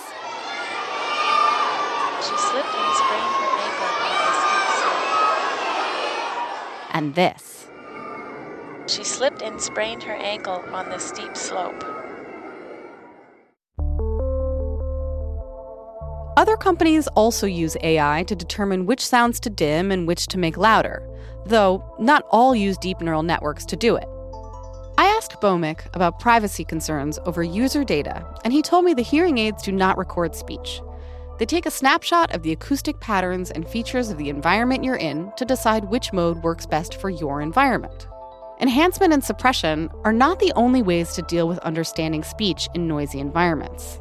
and 6.95 7.14
this. 7.14 7.68
She 8.87 9.04
slipped 9.04 9.42
and 9.42 9.61
sprained 9.61 10.02
her 10.04 10.14
ankle 10.14 10.64
on 10.73 10.88
the 10.88 10.99
steep 10.99 11.37
slope. 11.37 11.98
Other 16.38 16.57
companies 16.57 17.09
also 17.16 17.49
use 17.49 17.76
AI 17.83 18.23
to 18.28 18.37
determine 18.37 18.87
which 18.87 19.04
sounds 19.04 19.40
to 19.40 19.50
dim 19.50 19.90
and 19.90 20.07
which 20.07 20.28
to 20.28 20.38
make 20.38 20.57
louder, 20.57 21.02
though 21.47 21.83
not 21.99 22.23
all 22.30 22.54
use 22.54 22.78
deep 22.78 23.00
neural 23.00 23.25
networks 23.25 23.64
to 23.64 23.75
do 23.75 23.97
it. 23.97 24.07
I 24.97 25.07
asked 25.07 25.40
Bhowmik 25.40 25.92
about 25.95 26.21
privacy 26.21 26.64
concerns 26.64 27.18
over 27.26 27.42
user 27.42 27.83
data, 27.83 28.25
and 28.45 28.52
he 28.52 28.62
told 28.62 28.85
me 28.85 28.95
the 28.95 29.02
hearing 29.02 29.37
aids 29.38 29.64
do 29.64 29.73
not 29.73 29.99
record 29.99 30.37
speech. 30.37 30.80
They 31.40 31.45
take 31.45 31.66
a 31.66 31.73
snapshot 31.73 32.33
of 32.33 32.45
the 32.45 32.52
acoustic 32.52 33.00
patterns 33.00 33.50
and 33.50 33.68
features 33.68 34.09
of 34.09 34.16
the 34.16 34.28
environment 34.28 34.85
you're 34.85 34.95
in 34.95 35.33
to 35.38 35.45
decide 35.45 35.87
which 35.87 36.12
mode 36.12 36.45
works 36.45 36.66
best 36.66 37.00
for 37.00 37.11
your 37.11 37.40
environment. 37.40 38.07
Enhancement 38.61 39.12
and 39.12 39.25
suppression 39.25 39.90
are 40.04 40.12
not 40.12 40.38
the 40.38 40.52
only 40.54 40.83
ways 40.83 41.14
to 41.14 41.23
deal 41.23 41.49
with 41.49 41.59
understanding 41.59 42.23
speech 42.23 42.68
in 42.76 42.87
noisy 42.87 43.18
environments. 43.18 43.99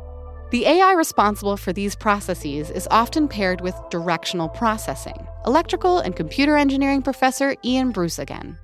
The 0.50 0.66
AI 0.66 0.94
responsible 0.94 1.58
for 1.58 1.74
these 1.74 1.94
processes 1.94 2.70
is 2.70 2.88
often 2.90 3.28
paired 3.28 3.60
with 3.60 3.76
directional 3.90 4.48
processing. 4.48 5.28
Electrical 5.46 6.00
and 6.00 6.16
computer 6.16 6.56
engineering 6.56 7.02
professor 7.02 7.58
Ian 7.66 7.92
Bruce 7.92 8.18
again. 8.18 8.58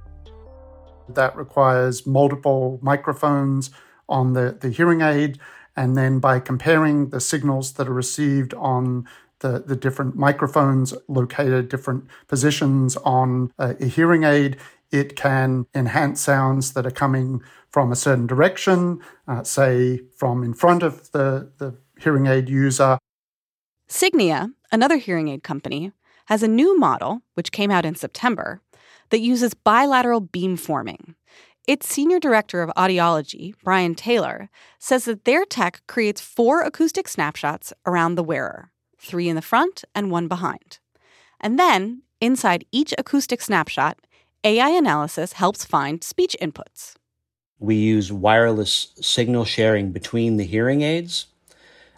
That 1.09 1.35
requires 1.35 2.07
multiple 2.07 2.79
microphones 2.81 3.69
on 4.07 4.31
the, 4.31 4.57
the 4.57 4.69
hearing 4.69 5.01
aid, 5.01 5.39
and 5.75 5.97
then 5.97 6.19
by 6.19 6.39
comparing 6.39 7.09
the 7.09 7.19
signals 7.19 7.73
that 7.73 7.89
are 7.89 7.93
received 7.93 8.53
on 8.53 9.05
the, 9.39 9.59
the 9.59 9.75
different 9.75 10.15
microphones 10.15 10.93
located 11.09 11.67
different 11.67 12.05
positions 12.29 12.95
on 12.97 13.51
a, 13.59 13.75
a 13.81 13.87
hearing 13.87 14.23
aid, 14.23 14.55
it 14.93 15.15
can 15.15 15.65
enhance 15.73 16.21
sounds 16.21 16.73
that 16.73 16.85
are 16.85 16.91
coming 16.91 17.41
from 17.69 17.91
a 17.91 17.95
certain 17.95 18.27
direction, 18.27 18.99
uh, 19.27 19.43
say 19.43 20.01
from 20.15 20.43
in 20.43 20.53
front 20.53 20.83
of 20.83 21.11
the, 21.11 21.51
the 21.57 21.75
hearing 21.99 22.27
aid 22.27 22.47
user. 22.47 22.99
Signia, 23.89 24.53
another 24.71 24.97
hearing 24.97 25.27
aid 25.27 25.43
company, 25.43 25.91
has 26.27 26.43
a 26.43 26.47
new 26.47 26.77
model, 26.77 27.21
which 27.33 27.51
came 27.51 27.71
out 27.71 27.85
in 27.85 27.95
September, 27.95 28.61
that 29.09 29.19
uses 29.19 29.53
bilateral 29.53 30.21
beamforming. 30.21 31.15
Its 31.67 31.87
senior 31.87 32.19
director 32.19 32.61
of 32.61 32.71
audiology, 32.77 33.53
Brian 33.63 33.95
Taylor, 33.95 34.49
says 34.79 35.05
that 35.05 35.25
their 35.25 35.43
tech 35.45 35.81
creates 35.87 36.21
four 36.21 36.61
acoustic 36.61 37.07
snapshots 37.07 37.73
around 37.85 38.15
the 38.15 38.23
wearer 38.23 38.69
three 39.03 39.27
in 39.27 39.35
the 39.35 39.41
front 39.41 39.83
and 39.93 40.09
one 40.09 40.27
behind. 40.27 40.79
And 41.39 41.59
then, 41.59 42.03
inside 42.21 42.65
each 42.71 42.93
acoustic 42.97 43.41
snapshot, 43.41 43.99
AI 44.43 44.69
analysis 44.69 45.33
helps 45.33 45.63
find 45.63 46.03
speech 46.03 46.35
inputs. 46.41 46.95
We 47.59 47.75
use 47.75 48.11
wireless 48.11 48.93
signal 48.99 49.45
sharing 49.45 49.91
between 49.91 50.35
the 50.35 50.43
hearing 50.43 50.81
aids 50.81 51.27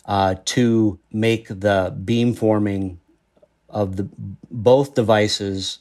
uh, 0.06 0.36
to 0.46 1.00
make 1.12 1.48
the 1.48 1.98
beamforming 2.04 2.98
of 3.70 3.96
the 3.96 4.08
both 4.52 4.94
devices 4.94 5.80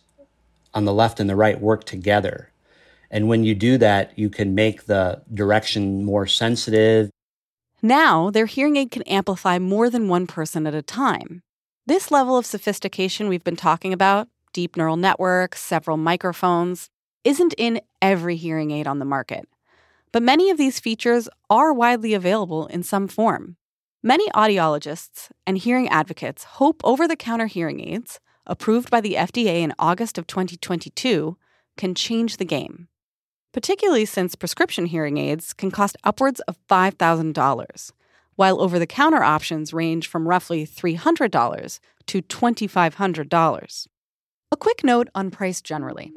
on 0.72 0.86
the 0.86 0.92
left 0.92 1.20
and 1.20 1.28
the 1.28 1.36
right 1.36 1.60
work 1.60 1.84
together. 1.84 2.50
And 3.10 3.28
when 3.28 3.44
you 3.44 3.54
do 3.54 3.76
that, 3.78 4.18
you 4.18 4.30
can 4.30 4.54
make 4.54 4.86
the 4.86 5.22
direction 5.32 6.04
more 6.04 6.26
sensitive. 6.26 7.10
Now, 7.82 8.30
their 8.30 8.46
hearing 8.46 8.76
aid 8.76 8.90
can 8.90 9.02
amplify 9.02 9.58
more 9.58 9.90
than 9.90 10.08
one 10.08 10.26
person 10.26 10.66
at 10.66 10.74
a 10.74 10.82
time. 10.82 11.42
This 11.86 12.10
level 12.10 12.38
of 12.38 12.46
sophistication 12.46 13.28
we've 13.28 13.44
been 13.44 13.56
talking 13.56 13.92
about, 13.92 14.28
deep 14.54 14.78
neural 14.78 14.96
networks, 14.96 15.60
several 15.60 15.98
microphones, 15.98 16.88
isn't 17.24 17.54
in 17.58 17.82
every 18.00 18.36
hearing 18.36 18.70
aid 18.70 18.86
on 18.86 18.98
the 18.98 19.04
market. 19.04 19.46
But 20.12 20.22
many 20.22 20.48
of 20.48 20.56
these 20.56 20.80
features 20.80 21.28
are 21.50 21.72
widely 21.72 22.14
available 22.14 22.66
in 22.68 22.82
some 22.82 23.08
form. 23.08 23.56
Many 24.02 24.30
audiologists 24.30 25.30
and 25.46 25.58
hearing 25.58 25.88
advocates 25.88 26.44
hope 26.44 26.80
over 26.84 27.08
the 27.08 27.16
counter 27.16 27.46
hearing 27.46 27.80
aids, 27.80 28.20
approved 28.46 28.90
by 28.90 29.00
the 29.00 29.14
FDA 29.14 29.62
in 29.62 29.74
August 29.78 30.18
of 30.18 30.26
2022, 30.26 31.36
can 31.76 31.94
change 31.94 32.36
the 32.36 32.44
game. 32.44 32.88
Particularly 33.52 34.04
since 34.04 34.34
prescription 34.34 34.86
hearing 34.86 35.16
aids 35.16 35.52
can 35.52 35.70
cost 35.70 35.96
upwards 36.04 36.40
of 36.40 36.58
$5,000, 36.68 37.92
while 38.36 38.60
over 38.60 38.78
the 38.78 38.86
counter 38.86 39.22
options 39.22 39.72
range 39.72 40.06
from 40.06 40.28
roughly 40.28 40.66
$300 40.66 41.80
to 42.06 42.22
$2,500. 42.22 43.86
A 44.54 44.56
quick 44.56 44.84
note 44.84 45.08
on 45.16 45.32
price 45.32 45.60
generally 45.60 46.12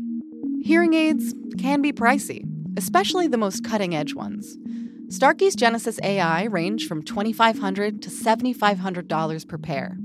hearing 0.62 0.94
aids 0.94 1.34
can 1.58 1.82
be 1.82 1.92
pricey, 1.92 2.44
especially 2.78 3.26
the 3.26 3.36
most 3.36 3.64
cutting 3.64 3.96
edge 3.96 4.14
ones. 4.14 4.60
Starkey's 5.08 5.56
Genesis 5.56 6.00
AI 6.04 6.44
range 6.44 6.86
from 6.86 7.02
$2,500 7.02 8.00
to 8.00 8.10
$7,500 8.12 9.48
per 9.48 9.58
pair. 9.58 9.98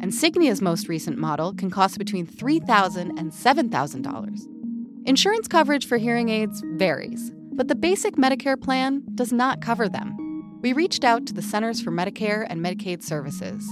And 0.00 0.14
Signia's 0.14 0.62
most 0.62 0.88
recent 0.88 1.18
model 1.18 1.52
can 1.52 1.70
cost 1.70 1.98
between 1.98 2.26
$3,000 2.26 3.18
and 3.18 3.32
$7,000. 3.32 5.06
Insurance 5.06 5.46
coverage 5.46 5.86
for 5.86 5.98
hearing 5.98 6.30
aids 6.30 6.62
varies, 6.76 7.30
but 7.52 7.68
the 7.68 7.74
basic 7.74 8.16
Medicare 8.16 8.58
plan 8.58 9.02
does 9.14 9.30
not 9.30 9.60
cover 9.60 9.90
them. 9.90 10.16
We 10.62 10.72
reached 10.72 11.04
out 11.04 11.26
to 11.26 11.34
the 11.34 11.42
Centers 11.42 11.82
for 11.82 11.90
Medicare 11.90 12.46
and 12.48 12.64
Medicaid 12.64 13.02
Services. 13.02 13.62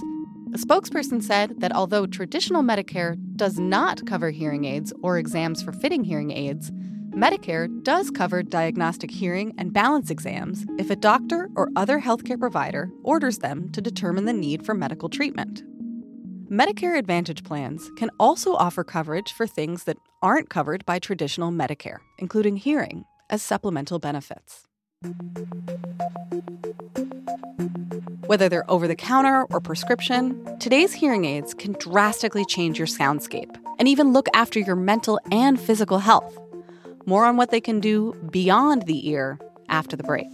A 0.57 0.59
spokesperson 0.59 1.23
said 1.23 1.61
that 1.61 1.77
although 1.77 2.07
traditional 2.07 2.63
Medicare 2.63 3.15
does 3.37 3.59
not 3.59 4.07
cover 4.07 4.31
hearing 4.31 4.65
aids 4.65 4.91
or 5.03 5.19
exams 5.19 5.63
for 5.63 5.71
fitting 5.71 6.03
hearing 6.03 6.31
aids, 6.31 6.71
Medicare 7.11 7.69
does 7.85 8.11
cover 8.11 8.43
diagnostic 8.43 9.11
hearing 9.11 9.55
and 9.59 9.75
balance 9.75 10.09
exams 10.09 10.65
if 10.79 10.89
a 10.89 10.97
doctor 10.97 11.51
or 11.57 11.69
other 11.77 12.01
healthcare 12.01 12.41
provider 12.41 12.89
orders 13.03 13.41
them 13.41 13.71
to 13.73 13.83
determine 13.83 14.25
the 14.25 14.33
need 14.33 14.65
for 14.65 14.73
medical 14.73 15.11
treatment. 15.11 15.63
Medicare 16.51 16.97
Advantage 16.97 17.45
plans 17.45 17.91
can 17.99 18.09
also 18.19 18.55
offer 18.55 18.83
coverage 18.83 19.33
for 19.33 19.47
things 19.47 19.85
that 19.85 19.99
aren't 20.23 20.49
covered 20.49 20.87
by 20.87 20.99
traditional 20.99 21.51
Medicare, 21.51 21.99
including 22.17 22.57
hearing, 22.57 23.05
as 23.29 23.43
supplemental 23.43 23.99
benefits. 23.99 24.67
Whether 28.27 28.49
they're 28.49 28.69
over 28.71 28.89
the 28.89 28.97
counter 28.97 29.45
or 29.51 29.61
prescription, 29.61 30.59
today's 30.59 30.93
hearing 30.93 31.25
aids 31.25 31.55
can 31.55 31.73
drastically 31.79 32.45
change 32.45 32.79
your 32.79 32.89
soundscape 32.89 33.57
and 33.79 33.87
even 33.87 34.13
look 34.13 34.29
after 34.35 34.59
your 34.59 34.77
mental 34.77 35.21
and 35.31 35.61
physical 35.61 35.99
health. 36.01 36.37
More 37.07 37.25
on 37.25 37.37
what 37.37 37.51
they 37.51 37.61
can 37.61 37.79
do 37.79 38.15
beyond 38.31 38.83
the 38.83 39.09
ear 39.09 39.39
after 39.69 39.97
the 39.97 40.03
break. 40.03 40.27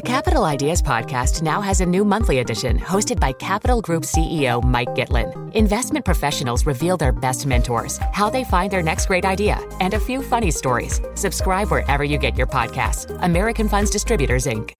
The 0.00 0.08
Capital 0.08 0.44
Ideas 0.44 0.80
Podcast 0.80 1.42
now 1.42 1.60
has 1.60 1.82
a 1.82 1.84
new 1.84 2.06
monthly 2.06 2.38
edition 2.38 2.78
hosted 2.78 3.20
by 3.20 3.32
Capital 3.32 3.82
Group 3.82 4.04
CEO 4.04 4.64
Mike 4.64 4.88
Gitlin. 4.94 5.54
Investment 5.54 6.06
professionals 6.06 6.64
reveal 6.64 6.96
their 6.96 7.12
best 7.12 7.44
mentors, 7.44 7.98
how 8.14 8.30
they 8.30 8.42
find 8.42 8.70
their 8.72 8.80
next 8.80 9.04
great 9.04 9.26
idea, 9.26 9.60
and 9.78 9.92
a 9.92 10.00
few 10.00 10.22
funny 10.22 10.50
stories. 10.50 11.02
Subscribe 11.16 11.70
wherever 11.70 12.02
you 12.02 12.16
get 12.16 12.34
your 12.34 12.46
podcasts. 12.46 13.14
American 13.22 13.68
Funds 13.68 13.90
Distributors, 13.90 14.46
Inc. 14.46 14.72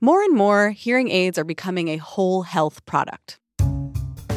More 0.00 0.22
and 0.22 0.36
more, 0.36 0.70
hearing 0.70 1.10
aids 1.10 1.38
are 1.38 1.44
becoming 1.44 1.88
a 1.88 1.96
whole 1.96 2.42
health 2.42 2.86
product. 2.86 3.40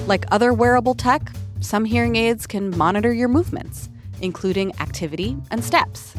Like 0.07 0.25
other 0.31 0.51
wearable 0.53 0.95
tech, 0.95 1.31
some 1.61 1.85
hearing 1.85 2.15
aids 2.15 2.47
can 2.47 2.75
monitor 2.77 3.13
your 3.13 3.27
movements, 3.27 3.89
including 4.21 4.73
activity 4.79 5.37
and 5.51 5.63
steps. 5.63 6.15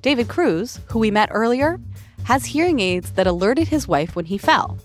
David 0.00 0.28
Cruz, 0.28 0.80
who 0.86 0.98
we 0.98 1.10
met 1.10 1.28
earlier, 1.32 1.78
has 2.24 2.46
hearing 2.46 2.80
aids 2.80 3.12
that 3.12 3.26
alerted 3.26 3.68
his 3.68 3.86
wife 3.86 4.16
when 4.16 4.24
he 4.24 4.38
fell. 4.38 4.78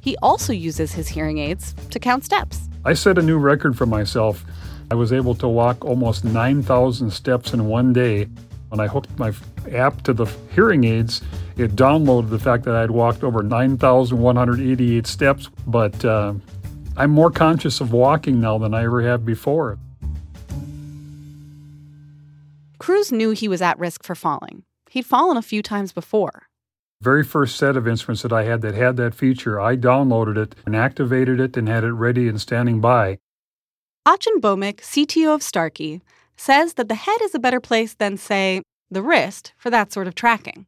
He 0.00 0.16
also 0.22 0.52
uses 0.52 0.92
his 0.92 1.08
hearing 1.08 1.38
aids 1.38 1.74
to 1.90 1.98
count 1.98 2.24
steps. 2.24 2.68
I 2.84 2.94
set 2.94 3.18
a 3.18 3.22
new 3.22 3.38
record 3.38 3.76
for 3.76 3.86
myself. 3.86 4.44
I 4.90 4.94
was 4.94 5.12
able 5.12 5.34
to 5.36 5.48
walk 5.48 5.84
almost 5.84 6.24
9,000 6.24 7.10
steps 7.10 7.52
in 7.52 7.66
one 7.66 7.92
day. 7.92 8.28
When 8.68 8.80
I 8.80 8.86
hooked 8.86 9.18
my 9.18 9.32
app 9.72 10.02
to 10.02 10.12
the 10.12 10.26
hearing 10.54 10.84
aids, 10.84 11.22
it 11.56 11.76
downloaded 11.76 12.30
the 12.30 12.38
fact 12.38 12.64
that 12.64 12.76
I'd 12.76 12.90
walked 12.90 13.24
over 13.24 13.42
9,188 13.42 15.06
steps, 15.06 15.50
but 15.66 16.04
uh, 16.04 16.34
I'm 16.98 17.10
more 17.10 17.30
conscious 17.30 17.82
of 17.82 17.92
walking 17.92 18.40
now 18.40 18.56
than 18.56 18.72
I 18.72 18.84
ever 18.84 19.02
have 19.02 19.26
before. 19.26 19.78
Cruz 22.78 23.12
knew 23.12 23.32
he 23.32 23.48
was 23.48 23.60
at 23.60 23.78
risk 23.78 24.02
for 24.02 24.14
falling. 24.14 24.62
He'd 24.90 25.04
fallen 25.04 25.36
a 25.36 25.42
few 25.42 25.62
times 25.62 25.92
before. 25.92 26.48
Very 27.02 27.22
first 27.22 27.56
set 27.56 27.76
of 27.76 27.86
instruments 27.86 28.22
that 28.22 28.32
I 28.32 28.44
had 28.44 28.62
that 28.62 28.74
had 28.74 28.96
that 28.96 29.14
feature, 29.14 29.60
I 29.60 29.76
downloaded 29.76 30.38
it 30.38 30.54
and 30.64 30.74
activated 30.74 31.38
it 31.38 31.56
and 31.58 31.68
had 31.68 31.84
it 31.84 31.92
ready 31.92 32.28
and 32.28 32.40
standing 32.40 32.80
by. 32.80 33.18
Achin 34.06 34.40
Bhowmik, 34.40 34.76
CTO 34.76 35.34
of 35.34 35.42
Starkey, 35.42 36.00
says 36.38 36.74
that 36.74 36.88
the 36.88 36.94
head 36.94 37.20
is 37.22 37.34
a 37.34 37.38
better 37.38 37.60
place 37.60 37.92
than, 37.92 38.16
say, 38.16 38.62
the 38.90 39.02
wrist 39.02 39.52
for 39.58 39.68
that 39.68 39.92
sort 39.92 40.06
of 40.06 40.14
tracking. 40.14 40.64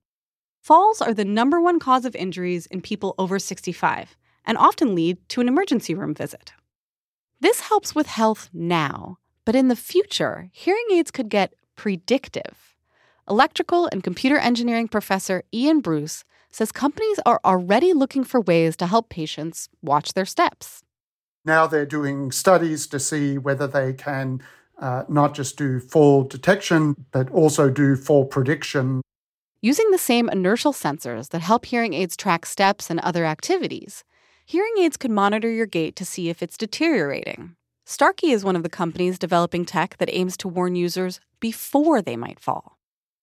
Falls 0.60 1.00
are 1.00 1.14
the 1.14 1.24
number 1.24 1.58
one 1.58 1.78
cause 1.78 2.04
of 2.04 2.14
injuries 2.14 2.66
in 2.66 2.82
people 2.82 3.14
over 3.16 3.38
65 3.38 4.17
and 4.48 4.58
often 4.58 4.94
lead 4.94 5.18
to 5.28 5.40
an 5.40 5.46
emergency 5.46 5.94
room 5.94 6.14
visit. 6.14 6.52
This 7.40 7.60
helps 7.60 7.94
with 7.94 8.06
health 8.08 8.48
now, 8.52 9.18
but 9.44 9.54
in 9.54 9.68
the 9.68 9.76
future, 9.76 10.48
hearing 10.52 10.86
aids 10.90 11.12
could 11.12 11.28
get 11.28 11.54
predictive. 11.76 12.74
Electrical 13.28 13.88
and 13.92 14.02
computer 14.02 14.38
engineering 14.38 14.88
professor 14.88 15.44
Ian 15.54 15.80
Bruce 15.80 16.24
says 16.50 16.72
companies 16.72 17.20
are 17.26 17.40
already 17.44 17.92
looking 17.92 18.24
for 18.24 18.40
ways 18.40 18.74
to 18.78 18.86
help 18.86 19.10
patients 19.10 19.68
watch 19.82 20.14
their 20.14 20.24
steps. 20.24 20.82
Now 21.44 21.66
they're 21.66 21.86
doing 21.86 22.32
studies 22.32 22.86
to 22.88 22.98
see 22.98 23.36
whether 23.38 23.66
they 23.66 23.92
can 23.92 24.42
uh, 24.80 25.04
not 25.08 25.34
just 25.34 25.58
do 25.58 25.78
fall 25.78 26.24
detection, 26.24 26.94
but 27.10 27.30
also 27.30 27.68
do 27.68 27.96
fall 27.96 28.24
prediction. 28.24 29.02
Using 29.60 29.90
the 29.90 29.98
same 29.98 30.28
inertial 30.28 30.72
sensors 30.72 31.30
that 31.30 31.40
help 31.40 31.66
hearing 31.66 31.92
aids 31.92 32.16
track 32.16 32.46
steps 32.46 32.90
and 32.90 33.00
other 33.00 33.24
activities, 33.24 34.04
hearing 34.48 34.72
aids 34.78 34.96
could 34.96 35.10
monitor 35.10 35.50
your 35.50 35.66
gait 35.66 35.94
to 35.94 36.06
see 36.06 36.30
if 36.30 36.42
it's 36.42 36.56
deteriorating. 36.56 37.54
Starkey 37.84 38.30
is 38.30 38.44
one 38.44 38.56
of 38.56 38.62
the 38.62 38.70
companies 38.70 39.18
developing 39.18 39.66
tech 39.66 39.98
that 39.98 40.08
aims 40.10 40.38
to 40.38 40.48
warn 40.48 40.74
users 40.74 41.20
before 41.38 42.00
they 42.00 42.16
might 42.16 42.40
fall. 42.40 42.78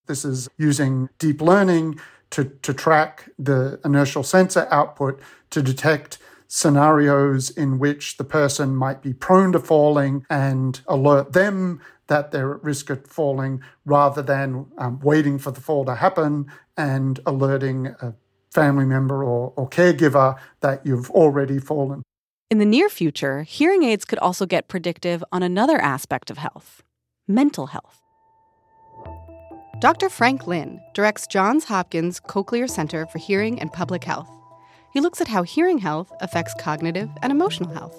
This 0.06 0.24
is 0.24 0.48
using 0.56 1.08
deep 1.18 1.40
learning 1.40 1.98
to, 2.30 2.44
to 2.44 2.72
track 2.72 3.28
the 3.36 3.80
inertial 3.84 4.22
sensor 4.22 4.68
output 4.70 5.20
to 5.50 5.62
detect 5.62 6.18
scenarios 6.46 7.50
in 7.50 7.80
which 7.80 8.18
the 8.18 8.24
person 8.24 8.76
might 8.76 9.02
be 9.02 9.12
prone 9.12 9.50
to 9.50 9.58
falling 9.58 10.24
and 10.30 10.80
alert 10.86 11.32
them 11.32 11.80
that 12.06 12.30
they're 12.30 12.54
at 12.54 12.62
risk 12.62 12.88
of 12.88 13.04
falling 13.04 13.60
rather 13.84 14.22
than 14.22 14.66
um, 14.78 15.00
waiting 15.00 15.40
for 15.40 15.50
the 15.50 15.60
fall 15.60 15.84
to 15.84 15.96
happen 15.96 16.46
and 16.76 17.18
alerting 17.26 17.88
a 18.00 18.14
family 18.56 18.86
member 18.86 19.22
or, 19.22 19.52
or 19.56 19.68
caregiver 19.68 20.28
that 20.60 20.84
you've 20.86 21.10
already 21.10 21.58
fallen. 21.58 22.02
In 22.50 22.58
the 22.58 22.64
near 22.76 22.88
future, 22.88 23.42
hearing 23.42 23.82
aids 23.82 24.04
could 24.04 24.18
also 24.20 24.46
get 24.46 24.68
predictive 24.68 25.22
on 25.30 25.42
another 25.42 25.78
aspect 25.78 26.30
of 26.30 26.38
health 26.38 26.82
mental 27.28 27.66
health. 27.66 28.00
Dr. 29.80 30.08
Frank 30.08 30.46
Lin 30.46 30.80
directs 30.94 31.26
Johns 31.26 31.64
Hopkins 31.64 32.20
Cochlear 32.20 32.70
Center 32.70 33.04
for 33.06 33.18
Hearing 33.18 33.60
and 33.60 33.72
Public 33.72 34.04
Health. 34.04 34.30
He 34.92 35.00
looks 35.00 35.20
at 35.20 35.28
how 35.28 35.42
hearing 35.42 35.78
health 35.78 36.12
affects 36.20 36.54
cognitive 36.60 37.10
and 37.22 37.32
emotional 37.32 37.74
health. 37.74 37.98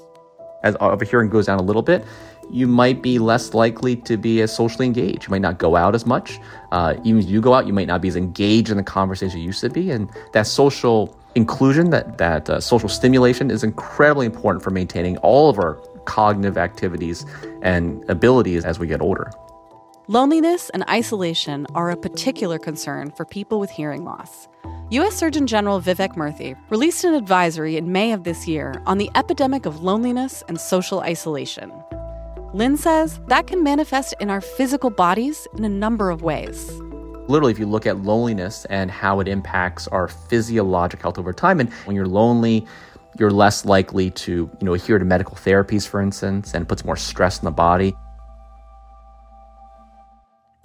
As 0.63 0.75
our 0.77 0.97
hearing 1.03 1.29
goes 1.29 1.45
down 1.45 1.59
a 1.59 1.63
little 1.63 1.81
bit, 1.81 2.05
you 2.49 2.67
might 2.67 3.01
be 3.01 3.19
less 3.19 3.53
likely 3.53 3.95
to 3.97 4.17
be 4.17 4.41
as 4.41 4.55
socially 4.55 4.85
engaged. 4.85 5.27
You 5.27 5.31
might 5.31 5.41
not 5.41 5.57
go 5.57 5.75
out 5.75 5.95
as 5.95 6.05
much. 6.05 6.39
Uh, 6.71 6.95
even 7.03 7.21
if 7.21 7.29
you 7.29 7.41
go 7.41 7.53
out, 7.53 7.67
you 7.67 7.73
might 7.73 7.87
not 7.87 8.01
be 8.01 8.07
as 8.07 8.15
engaged 8.15 8.69
in 8.69 8.77
the 8.77 8.83
conversation 8.83 9.39
you 9.39 9.45
used 9.45 9.61
to 9.61 9.69
be. 9.69 9.91
And 9.91 10.09
that 10.33 10.47
social 10.47 11.17
inclusion, 11.35 11.89
that, 11.91 12.17
that 12.17 12.49
uh, 12.49 12.59
social 12.59 12.89
stimulation 12.89 13.51
is 13.51 13.63
incredibly 13.63 14.25
important 14.25 14.63
for 14.63 14.71
maintaining 14.71 15.17
all 15.17 15.49
of 15.49 15.59
our 15.59 15.75
cognitive 16.05 16.57
activities 16.57 17.25
and 17.61 18.09
abilities 18.09 18.65
as 18.65 18.79
we 18.79 18.87
get 18.87 19.01
older. 19.01 19.31
Loneliness 20.09 20.69
and 20.69 20.85
isolation 20.89 21.67
are 21.75 21.91
a 21.91 21.97
particular 21.97 22.57
concern 22.57 23.11
for 23.11 23.25
people 23.25 23.59
with 23.59 23.69
hearing 23.69 24.05
loss. 24.05 24.47
U.S. 24.91 25.13
Surgeon 25.13 25.45
General 25.45 25.81
Vivek 25.81 26.15
Murthy 26.15 26.55
released 26.69 27.03
an 27.03 27.13
advisory 27.13 27.75
in 27.75 27.91
May 27.91 28.13
of 28.13 28.23
this 28.23 28.47
year 28.47 28.81
on 28.85 28.99
the 28.99 29.11
epidemic 29.15 29.65
of 29.65 29.83
loneliness 29.83 30.45
and 30.47 30.61
social 30.61 31.01
isolation. 31.01 31.73
Lin 32.53 32.77
says 32.77 33.19
that 33.27 33.47
can 33.47 33.63
manifest 33.63 34.13
in 34.21 34.29
our 34.29 34.39
physical 34.39 34.89
bodies 34.89 35.45
in 35.57 35.65
a 35.65 35.69
number 35.69 36.09
of 36.09 36.21
ways. 36.21 36.71
Literally, 37.27 37.51
if 37.51 37.59
you 37.59 37.65
look 37.65 37.85
at 37.85 37.97
loneliness 37.97 38.63
and 38.69 38.89
how 38.89 39.19
it 39.19 39.27
impacts 39.27 39.89
our 39.89 40.07
physiologic 40.07 41.01
health 41.01 41.19
over 41.19 41.33
time, 41.33 41.59
and 41.59 41.69
when 41.83 41.97
you're 41.97 42.07
lonely, 42.07 42.65
you're 43.19 43.29
less 43.29 43.65
likely 43.65 44.11
to, 44.11 44.31
you 44.31 44.65
know, 44.65 44.73
adhere 44.73 44.99
to 44.99 45.03
medical 45.03 45.35
therapies, 45.35 45.85
for 45.85 45.99
instance, 45.99 46.53
and 46.53 46.61
it 46.61 46.69
puts 46.69 46.85
more 46.85 46.95
stress 46.95 47.39
in 47.39 47.43
the 47.43 47.51
body. 47.51 47.93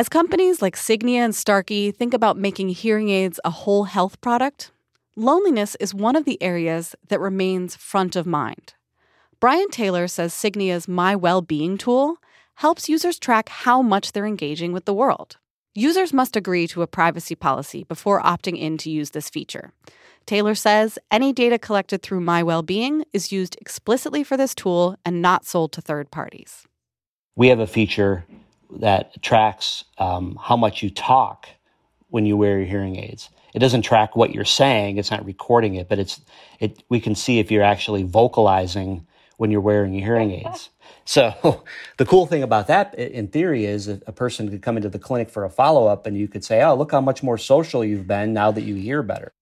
As 0.03 0.09
companies 0.09 0.61
like 0.61 0.75
Signia 0.75 1.19
and 1.19 1.33
Starkey 1.33 1.93
think 1.93 2.13
about 2.13 2.37
making 2.37 2.71
hearing 2.71 3.09
aids 3.09 3.39
a 3.45 3.51
whole 3.51 3.85
health 3.85 4.21
product, 4.21 4.73
loneliness 5.15 5.77
is 5.79 5.95
one 5.95 6.17
of 6.17 6.25
the 6.25 6.43
areas 6.43 6.97
that 7.07 7.21
remains 7.21 7.77
front 7.77 8.17
of 8.17 8.27
mind. 8.27 8.75
Brian 9.39 9.71
Taylor 9.71 10.09
says 10.09 10.35
Signia's 10.35 10.89
My 10.89 11.15
Wellbeing 11.15 11.79
tool 11.79 12.17
helps 12.57 12.89
users 12.89 13.17
track 13.17 13.49
how 13.49 13.81
much 13.81 14.11
they're 14.11 14.27
engaging 14.27 14.73
with 14.73 14.87
the 14.87 14.93
world. 14.93 15.37
Users 15.73 16.13
must 16.13 16.35
agree 16.35 16.67
to 16.67 16.83
a 16.83 16.89
privacy 16.89 17.37
policy 17.37 17.85
before 17.85 18.21
opting 18.21 18.59
in 18.59 18.79
to 18.79 18.91
use 18.91 19.11
this 19.11 19.31
feature. 19.31 19.71
Taylor 20.27 20.57
says 20.57 20.99
any 21.13 21.33
data 21.33 21.61
collected 21.61 22.03
through 22.03 22.23
My 22.23 22.43
Wellbeing 22.43 23.05
is 23.13 23.31
used 23.31 23.57
explicitly 23.61 24.25
for 24.25 24.37
this 24.37 24.53
tool 24.53 24.97
and 25.05 25.23
not 25.23 25.47
sold 25.47 25.71
to 25.75 25.81
third 25.81 26.11
parties. 26.11 26.67
We 27.37 27.47
have 27.51 27.61
a 27.61 27.69
feature 27.69 28.25
that 28.81 29.23
tracks 29.23 29.85
um, 29.99 30.39
how 30.41 30.57
much 30.57 30.83
you 30.83 30.91
talk 30.91 31.49
when 32.09 32.27
you 32.27 32.37
wear 32.37 32.59
your 32.59 32.67
hearing 32.67 32.97
aids. 32.97 33.31
It 33.55 33.59
doesn't 33.59 33.83
track 33.83 34.17
what 34.17 34.35
you're 34.35 34.45
saying; 34.45 34.97
it's 34.97 35.11
not 35.11 35.25
recording 35.25 35.75
it, 35.75 35.89
but 35.89 35.99
it's 35.99 36.21
it. 36.59 36.83
We 36.89 37.01
can 37.01 37.15
see 37.15 37.39
if 37.39 37.51
you're 37.51 37.63
actually 37.63 38.03
vocalizing 38.03 39.07
when 39.37 39.51
you're 39.51 39.61
wearing 39.61 39.93
your 39.93 40.05
hearing 40.05 40.31
aids. 40.47 40.71
So 41.05 41.65
the 41.99 42.07
cool 42.07 42.27
thing 42.27 42.43
about 42.43 42.67
that, 42.69 42.95
in 42.95 43.29
theory, 43.29 43.67
is 43.67 43.89
a 43.89 44.13
person 44.13 44.49
could 44.49 44.63
come 44.63 44.77
into 44.77 44.89
the 44.89 44.99
clinic 44.99 45.29
for 45.29 45.45
a 45.45 45.51
follow 45.51 45.87
up, 45.87 46.07
and 46.07 46.17
you 46.17 46.29
could 46.29 46.45
say, 46.45 46.63
"Oh, 46.63 46.75
look 46.75 46.93
how 46.93 47.01
much 47.01 47.23
more 47.23 47.39
social 47.39 47.85
you've 47.85 48.07
been 48.07 48.33
now 48.33 48.51
that 48.53 48.63
you 48.63 48.75
hear 48.75 49.03
better." 49.03 49.33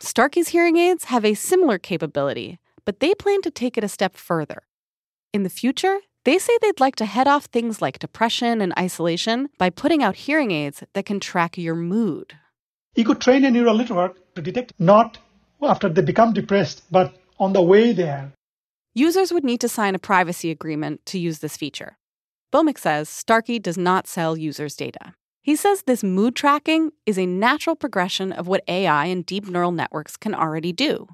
Starkey's 0.00 0.48
hearing 0.48 0.76
aids 0.76 1.04
have 1.04 1.24
a 1.24 1.34
similar 1.34 1.78
capability, 1.78 2.60
but 2.84 3.00
they 3.00 3.14
plan 3.14 3.42
to 3.42 3.50
take 3.50 3.76
it 3.76 3.82
a 3.82 3.88
step 3.88 4.16
further. 4.16 4.62
In 5.32 5.42
the 5.42 5.50
future, 5.50 5.98
they 6.28 6.38
say 6.38 6.52
they'd 6.60 6.78
like 6.78 6.94
to 6.96 7.06
head 7.06 7.26
off 7.26 7.46
things 7.46 7.80
like 7.80 7.98
depression 7.98 8.60
and 8.60 8.74
isolation 8.78 9.48
by 9.56 9.70
putting 9.70 10.02
out 10.02 10.14
hearing 10.14 10.50
aids 10.50 10.84
that 10.92 11.06
can 11.06 11.18
track 11.18 11.56
your 11.56 11.74
mood. 11.74 12.34
You 12.94 13.04
could 13.06 13.22
train 13.22 13.46
a 13.46 13.50
neural 13.50 13.78
network 13.78 14.34
to 14.34 14.42
detect 14.42 14.74
not 14.78 15.16
after 15.62 15.88
they 15.88 16.02
become 16.02 16.34
depressed, 16.34 16.82
but 16.90 17.14
on 17.38 17.54
the 17.54 17.62
way 17.62 17.92
there. 17.92 18.30
Users 18.92 19.32
would 19.32 19.42
need 19.42 19.62
to 19.62 19.70
sign 19.70 19.94
a 19.94 19.98
privacy 19.98 20.50
agreement 20.50 21.06
to 21.06 21.18
use 21.18 21.38
this 21.38 21.56
feature. 21.56 21.96
Bhowmik 22.52 22.76
says 22.76 23.08
Starkey 23.08 23.58
does 23.58 23.78
not 23.78 24.06
sell 24.06 24.36
users' 24.36 24.76
data. 24.76 25.14
He 25.40 25.56
says 25.56 25.84
this 25.84 26.04
mood 26.04 26.36
tracking 26.36 26.90
is 27.06 27.18
a 27.18 27.24
natural 27.24 27.74
progression 27.74 28.32
of 28.32 28.46
what 28.46 28.64
AI 28.68 29.06
and 29.06 29.24
deep 29.24 29.48
neural 29.48 29.72
networks 29.72 30.18
can 30.18 30.34
already 30.34 30.72
do 30.74 31.08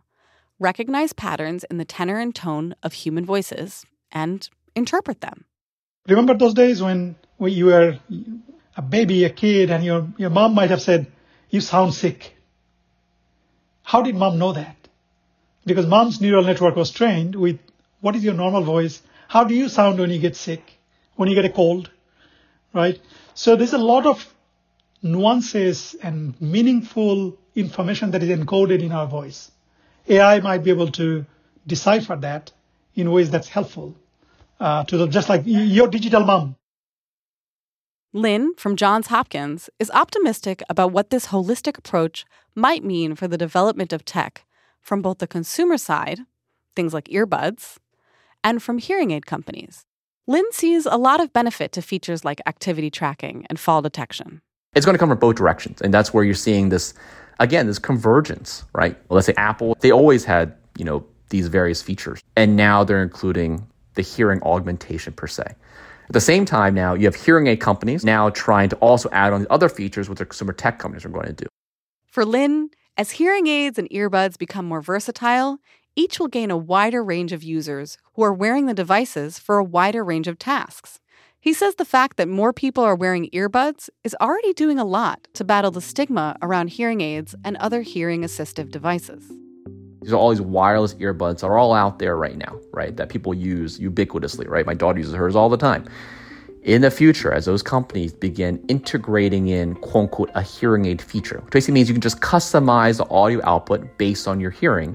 recognize 0.59 1.13
patterns 1.13 1.63
in 1.71 1.79
the 1.79 1.85
tenor 1.85 2.19
and 2.19 2.35
tone 2.35 2.75
of 2.83 2.93
human 2.95 3.25
voices 3.25 3.85
and 4.11 4.49
interpret 4.75 5.21
them. 5.21 5.45
Remember 6.07 6.35
those 6.35 6.55
days 6.55 6.83
when, 6.83 7.17
you 7.41 7.67
were 7.67 7.99
a 8.77 8.83
baby, 8.83 9.25
a 9.25 9.31
kid, 9.31 9.71
and 9.71 9.85
your, 9.85 10.09
your 10.19 10.31
mom 10.31 10.55
might 10.55 10.71
have 10.71 10.83
said, 10.83 11.07
You 11.51 11.61
sound 11.61 11.95
sick. 11.95 12.35
How 13.83 14.03
did 14.03 14.15
mom 14.15 14.39
know 14.39 14.53
that? 14.53 14.77
Because 15.67 15.87
mom's 15.87 16.21
neural 16.21 16.45
network 16.45 16.77
was 16.77 16.91
trained 16.91 17.35
with 17.35 17.59
what 18.01 18.17
is 18.17 18.25
your 18.25 18.35
normal 18.35 18.63
voice? 18.63 19.03
How 19.29 19.45
do 19.45 19.55
you 19.55 19.69
sound 19.69 19.99
when 19.99 20.11
you 20.11 20.19
get 20.19 20.37
sick? 20.37 20.79
When 21.17 21.29
you 21.29 21.35
get 21.35 21.45
a 21.45 21.51
cold? 21.51 21.91
Right? 22.73 23.01
So 23.35 23.57
there's 23.57 23.73
a 23.73 23.79
lot 23.79 24.07
of 24.07 24.27
nuances 25.03 25.95
and 26.03 26.39
meaningful 26.41 27.37
information 27.55 28.11
that 28.11 28.23
is 28.23 28.31
encoded 28.37 28.83
in 28.83 28.93
our 28.93 29.07
voice. 29.07 29.51
AI 30.09 30.41
might 30.41 30.65
be 30.65 30.71
able 30.71 30.91
to 30.93 31.25
decipher 31.67 32.17
that 32.17 32.53
in 32.95 33.11
ways 33.11 33.31
that's 33.31 33.49
helpful 33.49 33.95
uh, 34.61 34.85
to 34.85 34.97
them, 34.97 35.11
just 35.11 35.29
like 35.29 35.43
your 35.45 35.89
digital 35.89 36.25
mom. 36.25 36.57
Lin 38.13 38.55
from 38.57 38.77
Johns 38.77 39.09
Hopkins 39.09 39.69
is 39.81 39.91
optimistic 39.91 40.63
about 40.69 40.93
what 40.93 41.11
this 41.11 41.27
holistic 41.27 41.77
approach 41.77 42.25
might 42.55 42.85
mean 42.85 43.17
for 43.17 43.27
the 43.27 43.37
development 43.37 43.93
of 43.93 44.05
tech 44.05 44.45
from 44.81 45.03
both 45.03 45.19
the 45.19 45.27
consumer 45.27 45.77
side, 45.77 46.21
things 46.77 46.95
like 46.95 47.07
earbuds, 47.07 47.79
and 48.45 48.63
from 48.63 48.79
hearing 48.79 49.11
aid 49.11 49.27
companies. 49.27 49.85
Lin 50.27 50.45
sees 50.53 50.87
a 50.87 50.97
lot 50.97 51.21
of 51.21 51.33
benefit 51.33 51.73
to 51.73 51.83
features 51.83 52.25
like 52.25 52.41
activity 52.47 52.91
tracking 52.91 53.47
and 53.51 53.59
fall 53.59 53.83
detection. 53.83 54.41
It's 54.75 54.87
going 54.87 54.95
to 54.95 54.99
come 54.99 55.09
from 55.09 55.19
both 55.19 55.37
directions. 55.37 55.83
And 55.83 55.93
that's 55.93 56.15
where 56.15 56.25
you're 56.25 56.35
seeing 56.35 56.69
this, 56.69 56.95
again, 57.41 57.67
this 57.67 57.79
convergence, 57.79 58.65
right? 58.73 58.97
Well, 59.09 59.17
let's 59.17 59.27
say 59.27 59.35
Apple, 59.37 59.77
they 59.81 59.91
always 59.91 60.25
had, 60.25 60.55
you 60.79 60.85
know, 60.85 61.05
these 61.31 61.49
various 61.49 61.83
features. 61.83 62.21
And 62.37 62.57
now 62.57 62.85
they're 62.85 63.03
including 63.03 63.67
the 63.95 64.03
hearing 64.03 64.43
augmentation 64.43 65.13
per 65.13 65.27
se. 65.27 65.45
At 65.45 66.13
the 66.13 66.21
same 66.21 66.45
time, 66.45 66.75
now 66.75 66.95
you 66.95 67.07
have 67.07 67.15
hearing 67.15 67.47
aid 67.47 67.61
companies 67.61 68.05
now 68.05 68.29
trying 68.31 68.69
to 68.69 68.77
also 68.77 69.09
add 69.13 69.33
on 69.33 69.43
the 69.43 69.53
other 69.53 69.69
features 69.69 70.09
what 70.09 70.19
the 70.19 70.27
consumer 70.27 70.53
tech 70.53 70.79
companies 70.79 71.05
are 71.05 71.09
going 71.09 71.27
to 71.27 71.33
do. 71.33 71.47
For 72.07 72.25
Lin, 72.25 72.71
as 72.97 73.13
hearing 73.13 73.47
aids 73.47 73.79
and 73.79 73.89
earbuds 73.91 74.39
become 74.39 74.67
more 74.67 74.83
versatile, 74.83 75.59
each 75.97 76.19
will 76.19 76.29
gain 76.29 76.51
a 76.51 76.57
wider 76.57 77.03
range 77.03 77.33
of 77.33 77.43
users 77.43 77.99
who 78.15 78.23
are 78.23 78.33
wearing 78.33 78.67
the 78.67 78.75
devices 78.75 79.39
for 79.39 79.59
a 79.59 79.65
wider 79.65 80.05
range 80.05 80.29
of 80.29 80.39
tasks. 80.39 81.01
He 81.41 81.53
says 81.53 81.75
the 81.75 81.85
fact 81.85 82.17
that 82.17 82.29
more 82.29 82.53
people 82.53 82.83
are 82.85 82.95
wearing 82.95 83.29
earbuds 83.31 83.91
is 84.03 84.17
already 84.21 84.53
doing 84.53 84.79
a 84.79 84.85
lot 84.85 85.29
to 85.35 85.45
battle 85.45 85.71
the 85.71 85.81
stigma 85.81 86.37
around 86.41 86.69
hearing 86.69 87.01
aids 87.01 87.35
and 87.45 87.57
other 87.59 87.83
hearing 87.83 88.23
assistive 88.23 88.71
devices. 88.71 89.31
These 90.05 90.13
are 90.13 90.17
all 90.17 90.29
these 90.29 90.43
wireless 90.43 90.93
earbuds 90.95 91.41
that 91.41 91.47
are 91.47 91.57
all 91.57 91.73
out 91.73 91.99
there 91.99 92.19
right 92.19 92.37
now, 92.37 92.61
right? 92.73 92.95
That 92.95 93.09
people 93.09 93.33
use 93.33 93.79
ubiquitously, 93.79 94.47
right? 94.47 94.67
My 94.67 94.75
daughter 94.75 94.99
uses 94.99 95.15
hers 95.15 95.35
all 95.35 95.49
the 95.49 95.57
time. 95.57 95.89
In 96.63 96.83
the 96.83 96.91
future, 96.91 97.33
as 97.33 97.47
those 97.47 97.63
companies 97.63 98.13
begin 98.13 98.63
integrating 98.69 99.49
in 99.49 99.75
quote 99.77 100.05
unquote 100.05 100.31
a 100.35 100.43
hearing 100.43 100.85
aid 100.85 101.01
feature, 101.01 101.41
which 101.41 101.53
basically 101.53 101.73
means 101.73 101.89
you 101.89 101.95
can 101.95 102.03
just 102.03 102.21
customize 102.21 102.99
the 102.99 103.09
audio 103.09 103.41
output 103.45 103.97
based 103.97 104.29
on 104.29 104.41
your 104.41 104.51
hearing, 104.51 104.95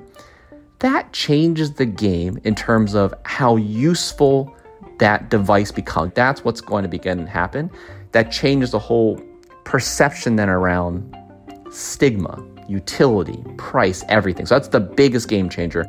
that 0.77 1.11
changes 1.11 1.73
the 1.73 1.87
game 1.87 2.39
in 2.43 2.53
terms 2.53 2.93
of 2.93 3.11
how 3.25 3.55
useful 3.55 4.55
that 4.99 5.31
device 5.31 5.71
becomes. 5.71 6.13
That's 6.13 6.43
what's 6.43 6.61
going 6.61 6.83
to 6.83 6.89
begin 6.89 7.17
to 7.17 7.25
happen. 7.25 7.71
That 8.11 8.31
changes 8.31 8.69
the 8.69 8.79
whole 8.79 9.19
perception 9.63 10.35
then 10.35 10.49
around 10.49 11.15
stigma 11.71 12.45
utility, 12.69 13.43
price, 13.57 14.03
everything. 14.07 14.45
So 14.45 14.55
that's 14.55 14.67
the 14.67 14.79
biggest 14.79 15.27
game 15.27 15.49
changer. 15.49 15.85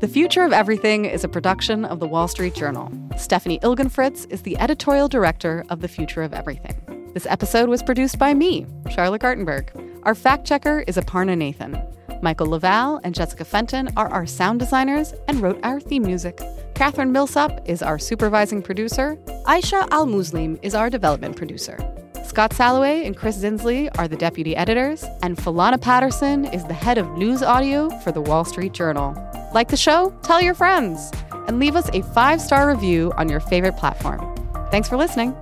The 0.00 0.08
Future 0.08 0.44
of 0.44 0.52
Everything 0.52 1.06
is 1.06 1.24
a 1.24 1.28
production 1.28 1.84
of 1.84 1.98
the 1.98 2.06
Wall 2.06 2.28
Street 2.28 2.54
Journal. 2.54 2.92
Stephanie 3.16 3.58
Ilgenfritz 3.60 4.30
is 4.30 4.42
the 4.42 4.56
editorial 4.58 5.08
director 5.08 5.64
of 5.70 5.80
The 5.80 5.88
Future 5.88 6.22
of 6.22 6.32
Everything. 6.32 7.10
This 7.14 7.26
episode 7.26 7.68
was 7.68 7.82
produced 7.82 8.16
by 8.16 8.32
me, 8.32 8.64
Charlotte 8.90 9.22
Gartenberg. 9.22 9.70
Our 10.04 10.14
fact 10.14 10.46
checker 10.46 10.84
is 10.86 10.96
Aparna 10.96 11.36
Nathan. 11.36 11.82
Michael 12.22 12.46
LaValle 12.46 13.00
and 13.02 13.14
Jessica 13.14 13.44
Fenton 13.44 13.88
are 13.96 14.08
our 14.08 14.24
sound 14.24 14.60
designers 14.60 15.14
and 15.26 15.40
wrote 15.40 15.58
our 15.64 15.80
theme 15.80 16.04
music. 16.04 16.40
Catherine 16.74 17.10
Millsop 17.10 17.60
is 17.68 17.82
our 17.82 17.98
supervising 17.98 18.62
producer. 18.62 19.16
Aisha 19.46 19.88
Al 19.90 20.06
Muslim 20.06 20.58
is 20.62 20.76
our 20.76 20.88
development 20.88 21.34
producer. 21.34 21.76
Scott 22.28 22.50
Saloway 22.50 23.06
and 23.06 23.16
Chris 23.16 23.38
Zinsli 23.38 23.88
are 23.96 24.06
the 24.06 24.14
deputy 24.14 24.54
editors, 24.54 25.02
and 25.22 25.34
Falana 25.34 25.80
Patterson 25.80 26.44
is 26.44 26.62
the 26.66 26.74
head 26.74 26.98
of 26.98 27.08
news 27.16 27.42
audio 27.42 27.88
for 28.00 28.12
the 28.12 28.20
Wall 28.20 28.44
Street 28.44 28.74
Journal. 28.74 29.16
Like 29.54 29.68
the 29.68 29.78
show? 29.78 30.10
Tell 30.22 30.42
your 30.42 30.52
friends 30.52 31.10
and 31.46 31.58
leave 31.58 31.74
us 31.74 31.88
a 31.94 32.02
five 32.12 32.42
star 32.42 32.68
review 32.68 33.14
on 33.16 33.30
your 33.30 33.40
favorite 33.40 33.78
platform. 33.78 34.20
Thanks 34.70 34.90
for 34.90 34.98
listening. 34.98 35.34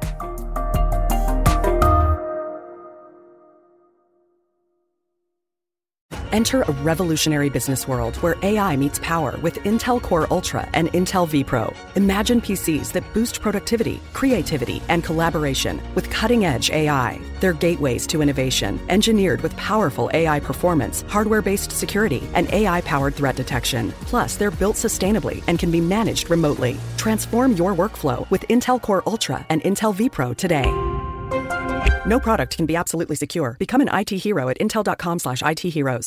Enter 6.36 6.60
a 6.68 6.72
revolutionary 6.82 7.48
business 7.48 7.88
world 7.88 8.16
where 8.16 8.36
AI 8.42 8.76
meets 8.76 8.98
power 8.98 9.38
with 9.38 9.54
Intel 9.64 10.02
Core 10.02 10.26
Ultra 10.30 10.68
and 10.74 10.92
Intel 10.92 11.26
vPro. 11.26 11.74
Imagine 11.96 12.42
PCs 12.42 12.92
that 12.92 13.10
boost 13.14 13.40
productivity, 13.40 14.02
creativity, 14.12 14.82
and 14.90 15.02
collaboration 15.02 15.80
with 15.94 16.10
cutting 16.10 16.44
edge 16.44 16.68
AI. 16.68 17.18
They're 17.40 17.54
gateways 17.54 18.06
to 18.08 18.20
innovation, 18.20 18.78
engineered 18.90 19.40
with 19.40 19.56
powerful 19.56 20.10
AI 20.12 20.38
performance, 20.40 21.06
hardware 21.08 21.40
based 21.40 21.72
security, 21.72 22.28
and 22.34 22.52
AI 22.52 22.82
powered 22.82 23.14
threat 23.14 23.36
detection. 23.36 23.90
Plus, 24.02 24.36
they're 24.36 24.50
built 24.50 24.76
sustainably 24.76 25.42
and 25.46 25.58
can 25.58 25.70
be 25.70 25.80
managed 25.80 26.28
remotely. 26.28 26.76
Transform 26.98 27.56
your 27.56 27.74
workflow 27.74 28.28
with 28.28 28.46
Intel 28.48 28.78
Core 28.82 29.02
Ultra 29.06 29.46
and 29.48 29.62
Intel 29.62 29.94
vPro 29.96 30.36
today. 30.36 30.70
No 32.06 32.20
product 32.20 32.56
can 32.56 32.66
be 32.66 32.76
absolutely 32.76 33.16
secure. 33.16 33.56
Become 33.58 33.80
an 33.80 33.88
IT 33.92 34.10
hero 34.10 34.48
at 34.48 34.58
intel.com/slash 34.60 35.42
IT 35.42 35.60
heroes. 35.60 36.04